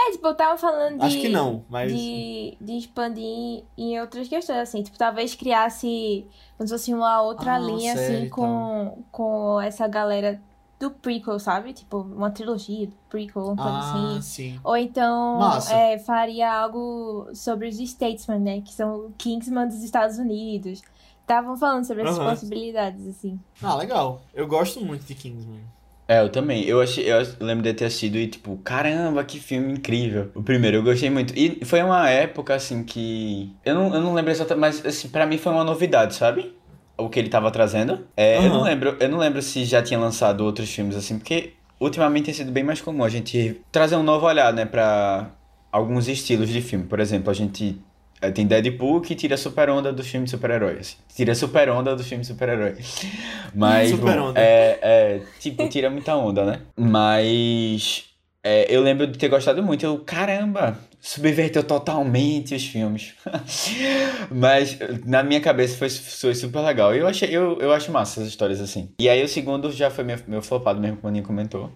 [0.00, 1.04] É, tipo, eu tava falando de.
[1.06, 1.92] Acho que não, mas.
[1.92, 4.82] De, de expandir em outras questões, assim.
[4.82, 6.24] Tipo, talvez criasse
[6.56, 10.40] como se fosse uma outra Ah, linha, assim, com, com essa galera
[10.78, 11.72] do prequel, sabe?
[11.72, 14.22] Tipo, uma trilogia do prequel, uma coisa Ah, assim.
[14.22, 14.60] sim.
[14.62, 18.60] Ou então é, faria algo sobre os Statesman, né?
[18.60, 20.80] Que são o Kingsman dos Estados Unidos.
[21.22, 22.30] Estavam falando sobre essas Aham.
[22.30, 23.38] possibilidades, assim.
[23.60, 24.22] Ah, legal.
[24.32, 25.60] Eu gosto muito de Kingsman.
[26.08, 26.64] É, eu também.
[26.64, 30.30] Eu, achei, eu lembro de ter assistido e, tipo, caramba, que filme incrível.
[30.34, 31.34] O primeiro, eu gostei muito.
[31.36, 33.54] E foi uma época, assim, que.
[33.62, 36.56] Eu não, eu não lembro exatamente, mas, assim, pra mim foi uma novidade, sabe?
[36.96, 38.06] O que ele tava trazendo.
[38.16, 41.52] É, eu não lembro, eu não lembro se já tinha lançado outros filmes, assim, porque
[41.78, 45.30] ultimamente tem sido bem mais comum a gente trazer um novo olhar, né, pra
[45.70, 46.86] alguns estilos de filme.
[46.86, 47.78] Por exemplo, a gente.
[48.20, 50.78] É, Tem Deadpool que tira super onda do filme de super-herói.
[50.80, 50.96] assim.
[51.14, 52.76] Tira super onda do filme de super-herói.
[53.54, 54.40] Mas, Super bom, onda.
[54.40, 56.60] é, é, tipo, tira muita onda, né?
[56.76, 58.04] Mas
[58.42, 59.84] é, eu lembro de ter gostado muito.
[59.84, 63.14] Eu, caramba, subverteu totalmente os filmes.
[64.30, 66.94] Mas na minha cabeça foi, foi super legal.
[66.94, 68.90] Eu, achei, eu, eu acho massa essas histórias assim.
[69.00, 71.70] E aí o segundo já foi meu, meu flopado mesmo, como o Aninha comentou.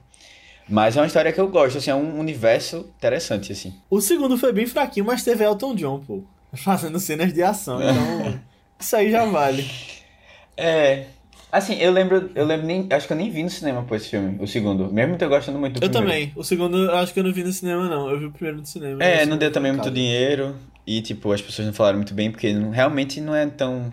[0.69, 3.75] Mas é uma história que eu gosto, assim, é um universo interessante, assim.
[3.91, 6.23] O segundo foi bem fraquinho, mas teve Elton John, pô.
[6.55, 7.81] Fazendo cenas de ação.
[7.83, 8.39] Então,
[8.79, 9.69] isso aí já vale.
[10.57, 11.07] É.
[11.51, 12.87] Assim, eu lembro, eu lembro nem.
[12.91, 14.91] Acho que eu nem vi no cinema pô, esse filme, o segundo.
[14.93, 16.09] Mesmo ter gostando muito do Eu primeiro.
[16.13, 16.33] também.
[16.37, 18.09] O segundo eu acho que eu não vi no cinema, não.
[18.11, 19.03] Eu vi o primeiro no cinema.
[19.05, 20.57] É, não deu também muito dinheiro.
[20.87, 23.91] E, tipo, as pessoas não falaram muito bem, porque não- realmente não é tão.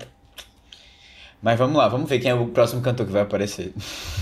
[1.42, 3.74] Mas vamos lá, vamos ver quem é o próximo cantor que vai aparecer.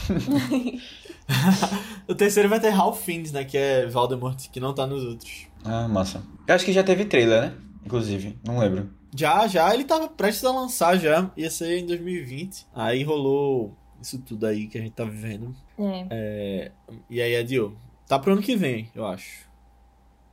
[2.08, 3.44] O terceiro vai ter Ralph Fiennes, né?
[3.44, 5.48] Que é Voldemort, que não tá nos outros.
[5.66, 6.24] Ah, massa.
[6.48, 7.54] Eu acho que já teve trailer, né?
[7.86, 8.90] Inclusive, não lembro.
[9.14, 11.30] Já, já, ele tava prestes a lançar já.
[11.36, 12.66] Ia ser em 2020.
[12.74, 15.54] Aí rolou isso tudo aí que a gente tá vivendo.
[15.78, 16.08] É.
[16.10, 16.72] É,
[17.10, 17.76] e aí adiou.
[18.08, 19.48] Tá pro ano que vem, eu acho.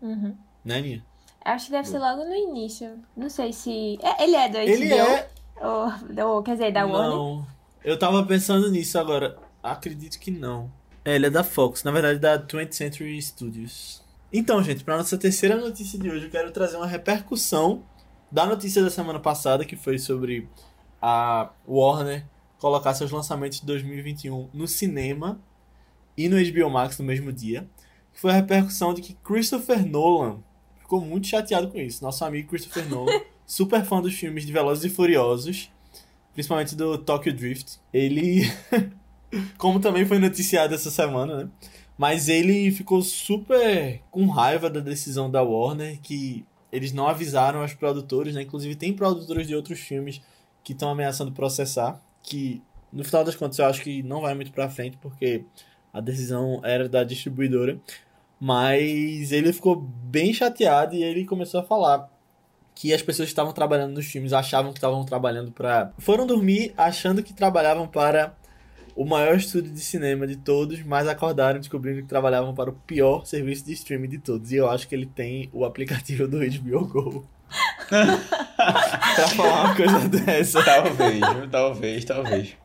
[0.01, 0.37] Uhum.
[0.65, 1.05] Né, Aninha?
[1.45, 2.99] Acho que deve ser logo no início.
[3.17, 3.99] Não sei se.
[4.03, 4.65] É, ele é do HBO?
[4.65, 5.29] Ele é.
[5.61, 7.17] Ou, ou, quer dizer, da Warner?
[7.17, 7.47] Não.
[7.85, 9.37] Eu tava pensando nisso agora.
[9.63, 10.71] Acredito que não.
[11.05, 14.03] É, ele é da Fox, na verdade da 20th Century Studios.
[14.33, 17.85] Então, gente, para nossa terceira notícia de hoje, eu quero trazer uma repercussão
[18.33, 20.49] da notícia da semana passada, que foi sobre
[21.01, 22.27] a Warner
[22.59, 25.39] colocar seus lançamentos de 2021 no cinema
[26.17, 27.69] e no HBO Max no mesmo dia.
[28.13, 30.39] Que foi a repercussão de que Christopher Nolan
[30.81, 32.03] ficou muito chateado com isso.
[32.03, 35.71] Nosso amigo Christopher Nolan, super fã dos filmes de Velozes e Furiosos,
[36.33, 37.79] principalmente do Tokyo Drift.
[37.93, 38.51] Ele,
[39.59, 41.49] como também foi noticiado essa semana, né?
[41.97, 47.73] Mas ele ficou super com raiva da decisão da Warner, que eles não avisaram aos
[47.73, 48.43] produtores, né?
[48.43, 50.21] Inclusive tem produtores de outros filmes
[50.65, 52.63] que estão ameaçando processar, que
[52.95, 55.45] No final das contas, eu acho que não vai muito pra frente, porque
[55.93, 57.77] a decisão era da distribuidora.
[58.39, 62.09] Mas ele ficou bem chateado e ele começou a falar
[62.75, 65.93] que as pessoas que estavam trabalhando nos filmes achavam que estavam trabalhando para.
[65.99, 68.37] Foram dormir achando que trabalhavam para
[68.95, 73.27] o maior estúdio de cinema de todos, mas acordaram descobrindo que trabalhavam para o pior
[73.27, 74.53] serviço de streaming de todos.
[74.53, 77.27] E eu acho que ele tem o aplicativo do HBO Go.
[77.89, 80.63] pra falar uma coisa dessa.
[80.65, 82.57] Talvez, talvez, talvez.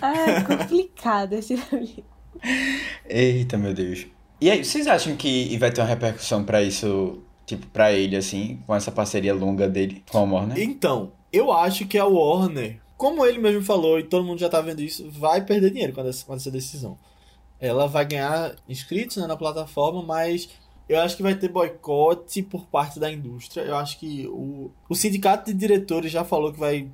[0.00, 2.04] Ah, é complicado esse livro.
[3.08, 4.06] Eita, meu Deus.
[4.40, 8.60] E aí, vocês acham que vai ter uma repercussão pra isso, tipo, pra ele, assim,
[8.66, 10.58] com essa parceria longa dele com a Warner?
[10.58, 14.60] Então, eu acho que a Warner, como ele mesmo falou, e todo mundo já tá
[14.60, 16.98] vendo isso, vai perder dinheiro com essa, com essa decisão.
[17.58, 20.50] Ela vai ganhar inscritos né, na plataforma, mas
[20.86, 23.62] eu acho que vai ter boicote por parte da indústria.
[23.62, 26.90] Eu acho que o, o sindicato de diretores já falou que vai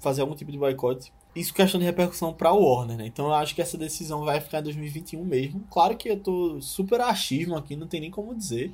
[0.00, 3.06] fazer algum tipo de boicote isso questão de repercussão para o Warner, né?
[3.06, 5.60] Então eu acho que essa decisão vai ficar em 2021 mesmo.
[5.70, 8.72] Claro que eu tô super achismo aqui, não tem nem como dizer.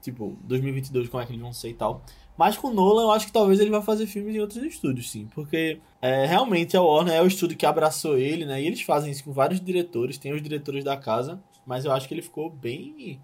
[0.00, 2.02] Tipo, 2022 como é que eles vão ser e tal.
[2.36, 5.10] Mas com o Nolan eu acho que talvez ele vá fazer filmes em outros estúdios,
[5.10, 5.26] sim.
[5.34, 8.60] Porque é, realmente a Warner é o estúdio que abraçou ele, né?
[8.60, 11.40] E eles fazem isso com vários diretores, tem os diretores da casa.
[11.66, 13.20] Mas eu acho que ele ficou bem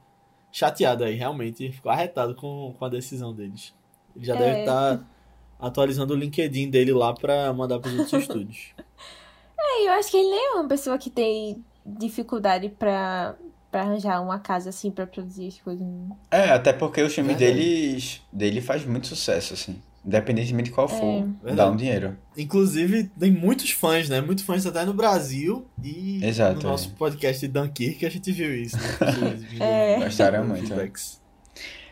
[0.50, 1.70] chateado aí, realmente.
[1.70, 3.74] Ficou arretado com, com a decisão deles.
[4.16, 4.38] Ele já é.
[4.38, 4.98] deve estar...
[4.98, 5.06] Tá
[5.62, 8.74] atualizando o LinkedIn dele lá pra mandar pros outros estúdios.
[9.64, 13.36] É, eu acho que ele nem é uma pessoa que tem dificuldade pra,
[13.72, 15.86] pra arranjar uma casa assim pra produzir as coisas.
[16.30, 19.80] É, até porque o filme deles dele faz muito sucesso, assim.
[20.04, 21.54] Independentemente de qual for, é.
[21.54, 22.16] dá um dinheiro.
[22.36, 24.20] Inclusive, tem muitos fãs, né?
[24.20, 26.98] Muitos fãs até no Brasil e Exato, no nosso é.
[26.98, 29.38] podcast de Dunkirk a gente viu isso, né?
[29.98, 30.04] é.
[30.04, 30.72] Gostaram muito.
[30.74, 30.90] É.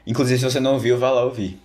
[0.06, 1.58] Inclusive, se você não ouviu, vá lá ouvir.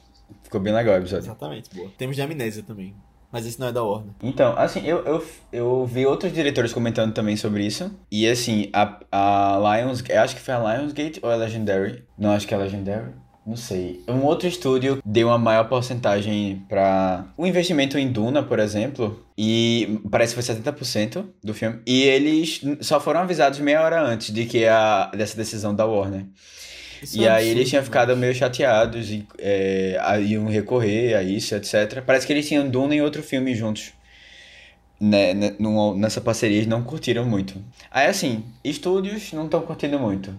[0.44, 1.26] Ficou bem legal o episódio.
[1.26, 1.92] Exatamente, boa.
[1.98, 2.94] Temos de amnésia também.
[3.36, 4.14] Mas esse não é da Warner.
[4.24, 7.92] Então, assim, eu, eu, eu vi outros diretores comentando também sobre isso.
[8.10, 10.02] E assim, a, a Lions.
[10.10, 12.06] Acho que foi a Lionsgate ou a Legendary?
[12.18, 13.12] Não, acho que é a Legendary.
[13.46, 14.02] Não sei.
[14.08, 19.22] Um outro estúdio deu uma maior porcentagem para o um investimento em Duna, por exemplo,
[19.38, 21.82] e parece que foi 70% do filme.
[21.86, 26.26] E eles só foram avisados meia hora antes de que a dessa decisão da Warner.
[27.02, 31.56] Isso e é aí eles tinham ficado meio chateados e é, iam recorrer a isso,
[31.56, 32.02] etc.
[32.06, 33.94] Parece que eles tinham Duna em outro filme juntos.
[35.00, 35.56] Né, né
[35.98, 37.62] nessa parceria eles não curtiram muito.
[37.92, 40.34] Aí assim, estúdios não estão curtindo muito.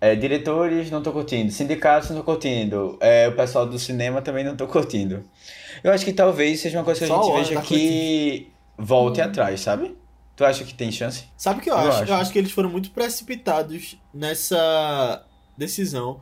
[0.00, 4.44] É, diretores não estão curtindo, sindicatos não estão curtindo, é, o pessoal do cinema também
[4.44, 5.24] não estão curtindo.
[5.82, 9.24] Eu acho que talvez seja uma coisa que a gente veja que volte hum.
[9.24, 9.96] atrás, sabe?
[10.36, 11.24] Tu acha que tem chance?
[11.34, 12.02] Sabe o que eu, eu acho?
[12.02, 12.12] acho?
[12.12, 15.24] Eu acho que eles foram muito precipitados nessa
[15.56, 16.20] decisão.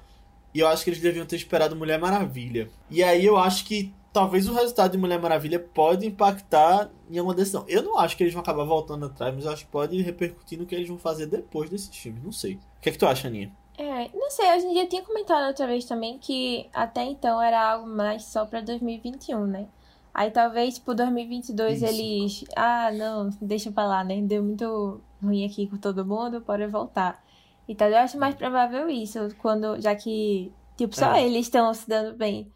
[0.54, 2.70] E eu acho que eles deviam ter esperado Mulher Maravilha.
[2.88, 7.34] E aí eu acho que talvez o resultado de Mulher Maravilha pode impactar em alguma
[7.34, 7.64] decisão.
[7.66, 10.58] Eu não acho que eles vão acabar voltando atrás, mas eu acho que pode repercutir
[10.58, 12.22] no que eles vão fazer depois desses filmes.
[12.22, 12.54] Não sei.
[12.54, 13.52] O que é que tu acha, Aninha?
[13.76, 17.72] É, não sei, a gente já tinha comentado outra vez também que até então era
[17.72, 19.66] algo mais só pra 2021, né?
[20.14, 21.86] Aí talvez por 2022 Isso.
[21.86, 22.44] eles.
[22.54, 24.20] Ah, não, deixa pra lá, né?
[24.22, 27.20] Deu muito ruim aqui com todo mundo, pode voltar.
[27.68, 31.24] Então eu acho mais provável isso, quando, já que, tipo, só é.
[31.24, 32.50] eles estão se dando bem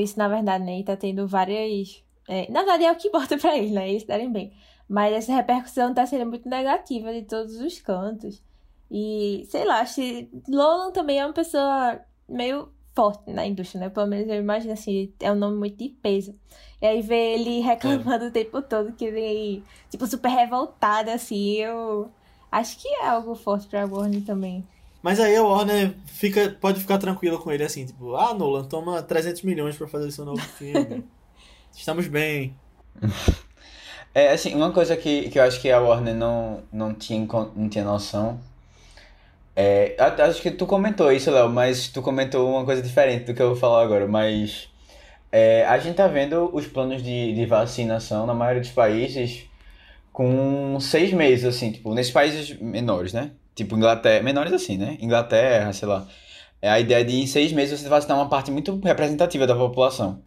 [0.00, 0.80] isso, na verdade, né?
[0.80, 2.02] E tá tendo várias.
[2.28, 3.88] É, na verdade é o que importa pra eles, né?
[3.88, 4.52] Eles se darem bem.
[4.88, 8.42] Mas essa repercussão tá sendo muito negativa de todos os cantos.
[8.90, 13.88] E, sei lá, acho que Lolan também é uma pessoa meio forte na indústria, né?
[13.90, 16.34] Pelo menos eu imagino assim, é um nome muito de peso.
[16.80, 18.28] E aí ver ele reclamando é.
[18.28, 22.10] o tempo todo, que ele, tipo, super revoltado, assim, eu
[22.56, 24.66] Acho que é algo forte pra Warner também.
[25.02, 29.02] Mas aí a Warner fica, pode ficar tranquila com ele assim, tipo, ah, Nolan, toma
[29.02, 31.04] 300 milhões para fazer seu novo filme.
[31.70, 32.56] Estamos bem.
[34.14, 37.68] É, assim, uma coisa que, que eu acho que a Warner não, não, tinha, não
[37.68, 38.40] tinha noção.
[39.54, 43.42] É, acho que tu comentou isso, Léo, mas tu comentou uma coisa diferente do que
[43.42, 44.08] eu vou falar agora.
[44.08, 44.70] Mas
[45.30, 49.46] é, a gente tá vendo os planos de, de vacinação na maioria dos países
[50.16, 53.32] com seis meses, assim, tipo, nesses países menores, né?
[53.54, 54.96] Tipo, Inglaterra, menores assim, né?
[54.98, 56.06] Inglaterra, sei lá.
[56.62, 60.22] É a ideia de em seis meses você vacinar uma parte muito representativa da população.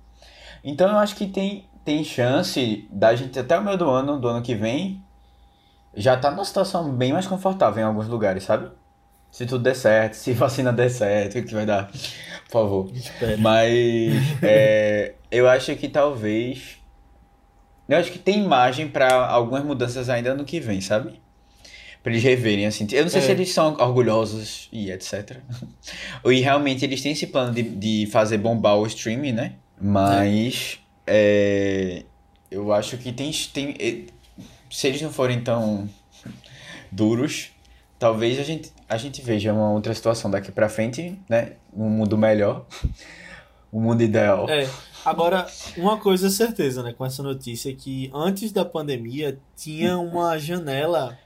[0.63, 4.28] Então eu acho que tem, tem chance da gente até o meio do ano, do
[4.28, 5.04] ano que vem,
[5.95, 8.69] já tá numa situação bem mais confortável em alguns lugares, sabe?
[9.32, 11.89] Se tudo der certo, se vacina der certo, o que vai dar,
[12.45, 12.91] por favor.
[12.93, 13.41] Espero.
[13.41, 16.79] Mas é, eu acho que talvez
[17.89, 21.19] eu acho que tem margem para algumas mudanças ainda no que vem, sabe?
[22.02, 22.88] Pra eles reverem, assim.
[22.91, 23.25] Eu não sei é.
[23.25, 25.38] se eles são orgulhosos e etc.
[26.25, 29.54] e realmente eles têm esse plano de, de fazer bombar o streaming, né?
[29.82, 30.80] Mas.
[31.06, 31.10] É.
[31.12, 32.04] É,
[32.52, 34.08] Eu acho que tem, tem.
[34.69, 35.89] Se eles não forem tão
[36.91, 37.49] duros,
[37.97, 41.54] talvez a gente, a gente veja uma outra situação daqui pra frente, né?
[41.73, 42.65] Um mundo melhor.
[43.71, 44.49] Um mundo ideal.
[44.49, 44.67] É.
[45.06, 50.38] Agora, uma coisa é certeza, né, com essa notícia, que antes da pandemia tinha uma
[50.38, 51.18] janela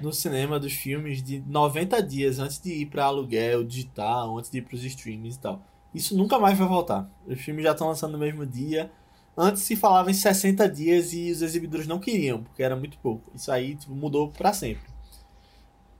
[0.00, 4.58] no cinema dos filmes de 90 dias antes de ir pra aluguel digital, antes de
[4.58, 5.62] ir pros streamings e tal.
[5.92, 7.10] Isso nunca mais vai voltar.
[7.26, 8.90] Os filmes já estão lançando no mesmo dia.
[9.36, 13.30] Antes se falava em 60 dias e os exibidores não queriam, porque era muito pouco.
[13.34, 14.88] Isso aí tipo, mudou pra sempre.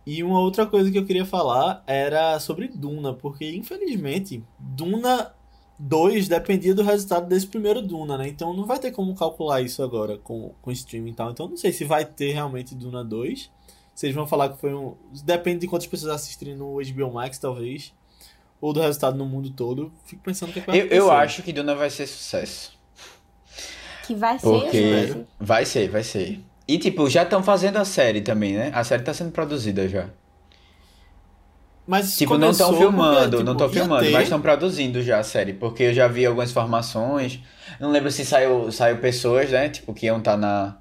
[0.06, 5.34] E uma outra coisa que eu queria falar era sobre Duna, porque infelizmente Duna
[5.78, 8.28] 2 dependia do resultado desse primeiro Duna, né?
[8.28, 11.30] Então não vai ter como calcular isso agora com, com streaming e tal.
[11.30, 13.50] Então não sei se vai ter realmente Duna 2.
[13.94, 14.94] Vocês vão falar que foi um.
[15.24, 17.92] Depende de quantas pessoas assistirem no HBO Max, talvez.
[18.60, 19.92] Ou do resultado no mundo todo.
[20.04, 22.76] Fico pensando que, é que vai Eu, eu acho que Duna vai ser sucesso.
[24.06, 25.24] Que vai ser Porque.
[25.38, 26.40] Vai ser, vai ser.
[26.66, 28.70] E tipo, já estão fazendo a série também, né?
[28.74, 30.10] A série tá sendo produzida já.
[31.88, 35.20] Mas Tipo, não estão filmando, porque, não tipo, estão filmando, ter- mas estão produzindo já
[35.20, 35.54] a série.
[35.54, 37.40] Porque eu já vi algumas informações.
[37.80, 39.70] Não lembro se saiu, saiu pessoas, né?
[39.70, 40.76] Tipo, que iam estar na.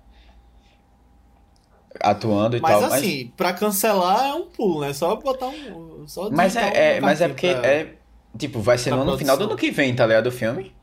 [2.01, 2.93] atuando e Mas tal.
[2.93, 4.93] assim, pra cancelar é um pulo, né?
[4.93, 6.05] Só botar um.
[6.07, 7.93] Só mas, é, é- mas é porque pra- é.
[8.37, 10.27] Tipo, vai ser no final do ano que vem, tá ligado?
[10.27, 10.75] O filme.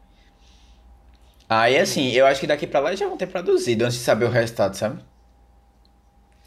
[1.49, 4.03] Aí assim, eu acho que daqui pra lá eles já vão ter produzido antes de
[4.05, 5.01] saber o resultado, sabe?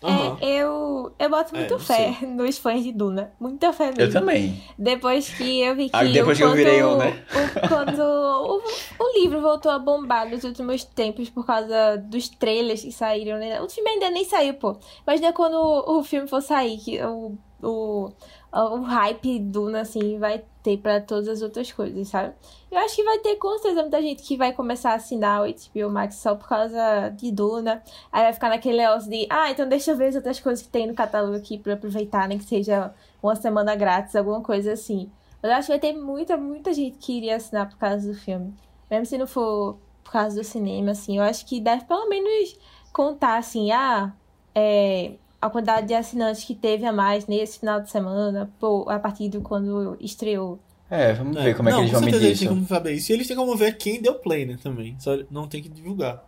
[0.04, 0.38] Aham.
[0.42, 3.32] É, eu, eu boto É, muito não fé nos fãs de Duna.
[3.40, 4.02] Muita fé mesmo.
[4.02, 4.62] Eu também.
[4.78, 5.96] Depois que eu vi que.
[5.96, 7.24] Ah, depois o que eu virei um, né?
[7.34, 8.58] o- quando o,
[9.04, 13.60] o livro voltou a bombar nos últimos tempos por causa dos trailers que saíram, né?
[13.62, 14.78] O filme ainda nem saiu, pô.
[15.08, 18.10] Imagina quando o, o filme for sair, que o, o,
[18.52, 22.34] o hype Duna, assim, vai ter pra todas as outras coisas, sabe?
[22.72, 25.46] Eu acho que vai ter com certeza muita gente que vai começar a assinar o
[25.46, 27.84] HBO Max só por causa de Duna.
[28.12, 30.70] Aí vai ficar naquele negócio de, ah, então deixa eu ver as outras coisas que
[30.72, 35.12] tem no catálogo aqui pra aproveitar, nem que seja uma semana grátis, alguma coisa assim.
[35.42, 38.18] Mas eu acho que vai ter muita, muita gente que iria assinar por causa do
[38.18, 38.54] filme.
[38.90, 41.18] Mesmo se não for por causa do cinema, assim.
[41.18, 42.58] Eu acho que deve pelo menos
[42.94, 44.14] contar, assim, ah,
[44.56, 49.00] é, a quantidade de assinantes que teve a mais nesse final de semana, pô, a
[49.00, 50.60] partir de quando estreou.
[50.90, 52.48] É, vamos ver como é que Não, eles vão medir eles têm isso.
[52.48, 53.12] como saber isso.
[53.12, 54.98] E eles têm como ver quem deu play, né, também.
[55.00, 56.24] Só não tem que divulgar.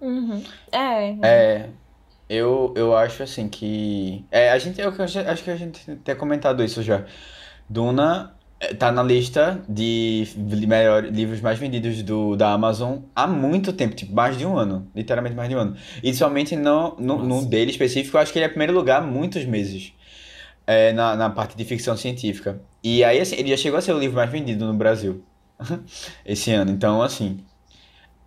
[0.00, 0.42] Uhum.
[0.72, 1.70] É, É,
[2.28, 4.24] eu, eu acho assim que.
[4.30, 4.90] É, a gente, eu
[5.28, 7.06] acho que a gente tem até comentado isso já.
[7.68, 8.39] Duna é,
[8.78, 14.14] tá na lista de melhor, livros mais vendidos do, da Amazon há muito tempo, tipo,
[14.14, 14.86] mais de um ano.
[14.94, 15.76] Literalmente mais de um ano.
[16.02, 17.46] E somente no, no, Nossa.
[17.46, 19.94] dele específico, eu acho que ele é primeiro lugar há muitos meses.
[20.66, 22.60] É, na, na parte de ficção científica.
[22.84, 25.24] E aí, assim, ele já chegou a ser o livro mais vendido no Brasil.
[26.24, 26.70] Esse ano.
[26.70, 27.40] Então, assim.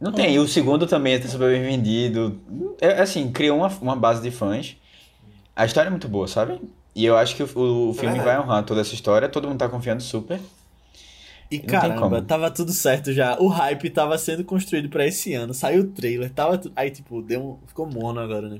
[0.01, 0.33] Não tem.
[0.33, 2.41] E o segundo também está super bem vendido.
[2.81, 4.75] É, assim, criou uma, uma base de fãs.
[5.55, 6.59] A história é muito boa, sabe?
[6.95, 8.23] E eu acho que o, o filme verdade.
[8.23, 9.27] vai honrar toda essa história.
[9.27, 10.39] Todo mundo tá confiando super.
[11.49, 13.37] E tem caramba, tava tudo certo já.
[13.39, 15.53] O hype tava sendo construído pra esse ano.
[15.53, 17.67] Saiu o trailer, tava tu- aí tipo, deu um...
[17.67, 18.59] ficou mono agora, né?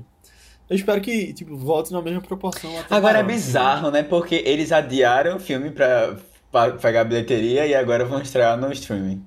[0.68, 4.02] Eu espero que, tipo, volte na mesma proporção até Agora é bizarro, né?
[4.02, 6.16] Porque eles adiaram o filme pra,
[6.50, 9.22] pra pegar bilheteria e agora vão estrear no streaming.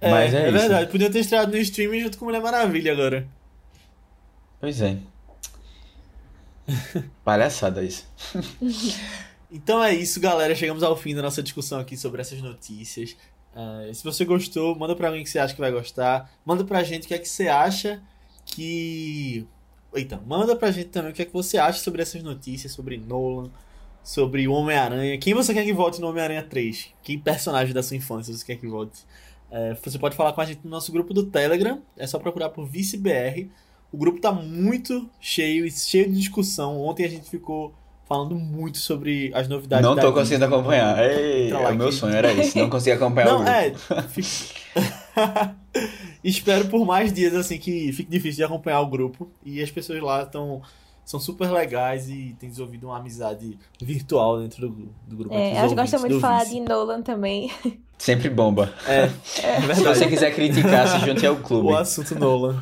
[0.00, 0.58] É, Mas é, é isso.
[0.58, 0.90] verdade.
[0.90, 3.26] Podia ter estreado no streaming junto com Mulher Maravilha agora.
[4.60, 4.96] Pois é.
[7.24, 8.06] Palhaçada isso.
[9.50, 10.54] Então é isso, galera.
[10.54, 13.16] Chegamos ao fim da nossa discussão aqui sobre essas notícias.
[13.54, 16.30] É, se você gostou, manda pra alguém que você acha que vai gostar.
[16.44, 18.02] Manda pra gente o que é que você acha
[18.44, 19.46] que.
[19.94, 22.98] Eita, manda pra gente também o que é que você acha sobre essas notícias, sobre
[22.98, 23.50] Nolan,
[24.02, 25.16] sobre o Homem-Aranha.
[25.16, 26.90] Quem você quer que volte no Homem-Aranha 3?
[27.02, 29.04] Que personagem da sua infância você quer que volte?
[29.50, 31.80] É, você pode falar com a gente no nosso grupo do Telegram.
[31.96, 33.48] É só procurar por ViceBR.
[33.92, 36.80] O grupo tá muito cheio e cheio de discussão.
[36.82, 37.74] Ontem a gente ficou
[38.08, 40.22] falando muito sobre as novidades Não da tô Disney.
[40.22, 41.02] conseguindo acompanhar.
[41.10, 42.56] Ei, lá o meu sonho era esse.
[42.58, 43.94] Não consegui acompanhar o Não, grupo.
[43.94, 44.02] é.
[44.08, 44.56] fica-
[46.22, 49.30] Espero por mais dias assim que fique difícil de acompanhar o grupo.
[49.44, 50.62] E as pessoas lá estão
[51.04, 55.32] são super legais e têm desenvolvido uma amizade virtual dentro do, do grupo.
[55.34, 57.48] é, elas gostam muito de falar de Nolan também.
[57.96, 58.74] Sempre bomba.
[58.88, 59.02] É,
[59.42, 59.82] é Se verdade.
[59.84, 61.68] você quiser criticar, se junte ao clube.
[61.68, 62.60] O assunto Nolan.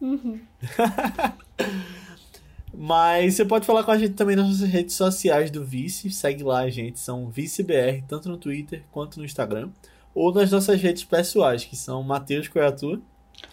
[2.72, 6.10] Mas você pode falar com a gente também nas nossas redes sociais do Vice.
[6.10, 9.70] Segue lá a gente, são ViceBR, tanto no Twitter quanto no Instagram.
[10.14, 13.02] Ou nas nossas redes pessoais, que são Matheus Coiatu,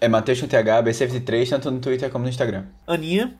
[0.02, 2.66] É Matheus com TH, B73, tanto no Twitter como no Instagram.
[2.88, 3.36] Aninha,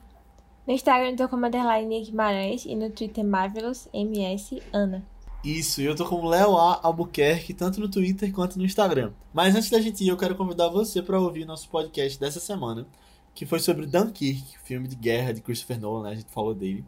[0.66, 5.04] No Instagram eu tô como underline Guimarães e no Twitter Marvelous MS Ana.
[5.44, 6.80] Isso, eu tô como Léo A.
[6.82, 9.12] Albuquerque, tanto no Twitter quanto no Instagram.
[9.32, 12.86] Mas antes da gente ir, eu quero convidar você para ouvir nosso podcast dessa semana,
[13.34, 16.10] que foi sobre Dunkirk, filme de guerra de Christopher Nolan, né?
[16.10, 16.84] A gente falou dele.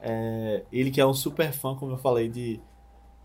[0.00, 2.60] É, ele que é um super fã, como eu falei, de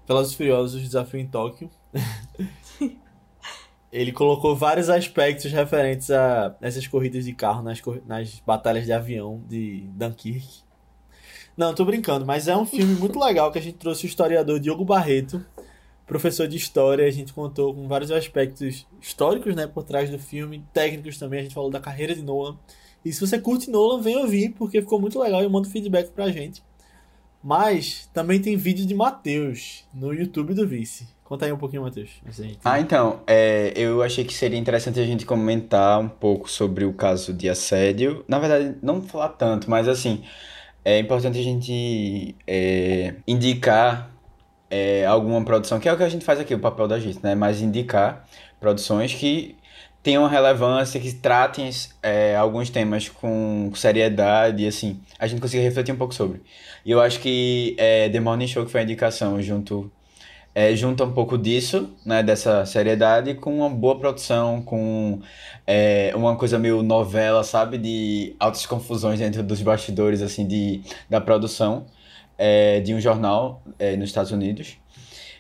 [0.07, 1.69] Velozes Furiosos Desafio em Tóquio.
[3.91, 9.41] ele colocou vários aspectos referentes a essas corridas de carro nas, nas batalhas de avião
[9.47, 10.64] de Dunkirk.
[11.57, 14.59] Não, tô brincando, mas é um filme muito legal que a gente trouxe o historiador
[14.59, 15.43] Diogo Barreto,
[16.05, 17.07] professor de história.
[17.07, 21.39] A gente contou com vários aspectos históricos, né, por trás do filme, técnicos também.
[21.39, 22.57] A gente falou da carreira de Nolan.
[23.05, 26.29] E se você curte Nolan, vem ouvir, porque ficou muito legal e manda feedback pra
[26.29, 26.61] gente.
[27.41, 31.07] Mas também tem vídeo de Matheus no YouTube do Vice.
[31.23, 32.09] Conta aí um pouquinho, Matheus.
[32.63, 36.93] Ah, então, é, eu achei que seria interessante a gente comentar um pouco sobre o
[36.93, 38.25] caso de assédio.
[38.27, 40.23] Na verdade, não falar tanto, mas assim,
[40.85, 44.11] é importante a gente é, indicar
[44.69, 47.19] é, alguma produção, que é o que a gente faz aqui, o papel da gente,
[47.23, 47.33] né?
[47.33, 48.23] Mas indicar
[48.59, 49.57] produções que
[50.03, 51.67] tenham relevância, que tratem
[52.03, 56.43] é, alguns temas com seriedade, e assim, a gente consiga refletir um pouco sobre.
[56.85, 59.91] E eu acho que é, The Morning Show, que foi a indicação junto
[60.55, 65.19] é, junta um pouco disso, né, dessa seriedade, com uma boa produção, com
[65.67, 71.19] é, uma coisa meio novela, sabe, de altas confusões dentro dos bastidores, assim, de, da
[71.19, 71.85] produção
[72.37, 74.77] é, de um jornal é, nos Estados Unidos,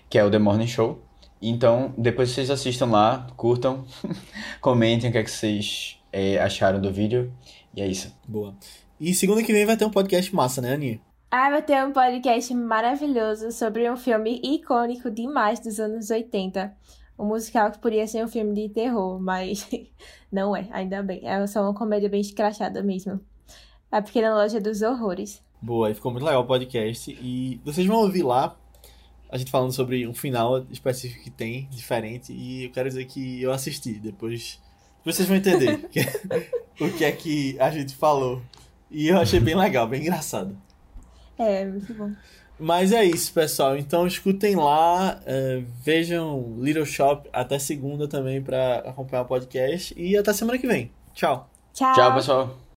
[0.09, 1.01] que é o The Morning Show.
[1.41, 3.85] Então, depois vocês assistam lá, curtam,
[4.59, 7.31] comentem o que, é que vocês é, acharam do vídeo,
[7.73, 8.13] e é isso.
[8.27, 8.53] Boa.
[8.99, 10.99] E segunda que vem vai ter um podcast massa, né, Aninha?
[11.37, 16.73] Ah, vai ter um podcast maravilhoso sobre um filme icônico demais dos anos 80.
[17.19, 19.69] Um musical que poderia ser um filme de terror, mas
[20.31, 21.19] não é, ainda bem.
[21.27, 23.19] É só uma comédia bem escrachada mesmo.
[23.91, 25.43] A Pequena Loja dos Horrores.
[25.61, 27.11] Boa, ficou muito legal o podcast.
[27.11, 28.55] E vocês vão ouvir lá
[29.29, 32.31] a gente falando sobre um final específico que tem, diferente.
[32.31, 33.99] E eu quero dizer que eu assisti.
[33.99, 34.61] Depois
[35.03, 35.81] vocês vão entender
[36.79, 38.41] o que é que a gente falou.
[38.89, 40.57] E eu achei bem legal, bem engraçado.
[41.37, 42.11] É, muito bom.
[42.59, 43.77] Mas é isso, pessoal.
[43.77, 49.93] Então escutem lá, uh, vejam Little Shop até segunda também para acompanhar o podcast.
[49.97, 50.91] E até semana que vem.
[51.13, 51.49] Tchau.
[51.73, 51.93] Tchau.
[51.93, 52.64] Tchau, pessoal.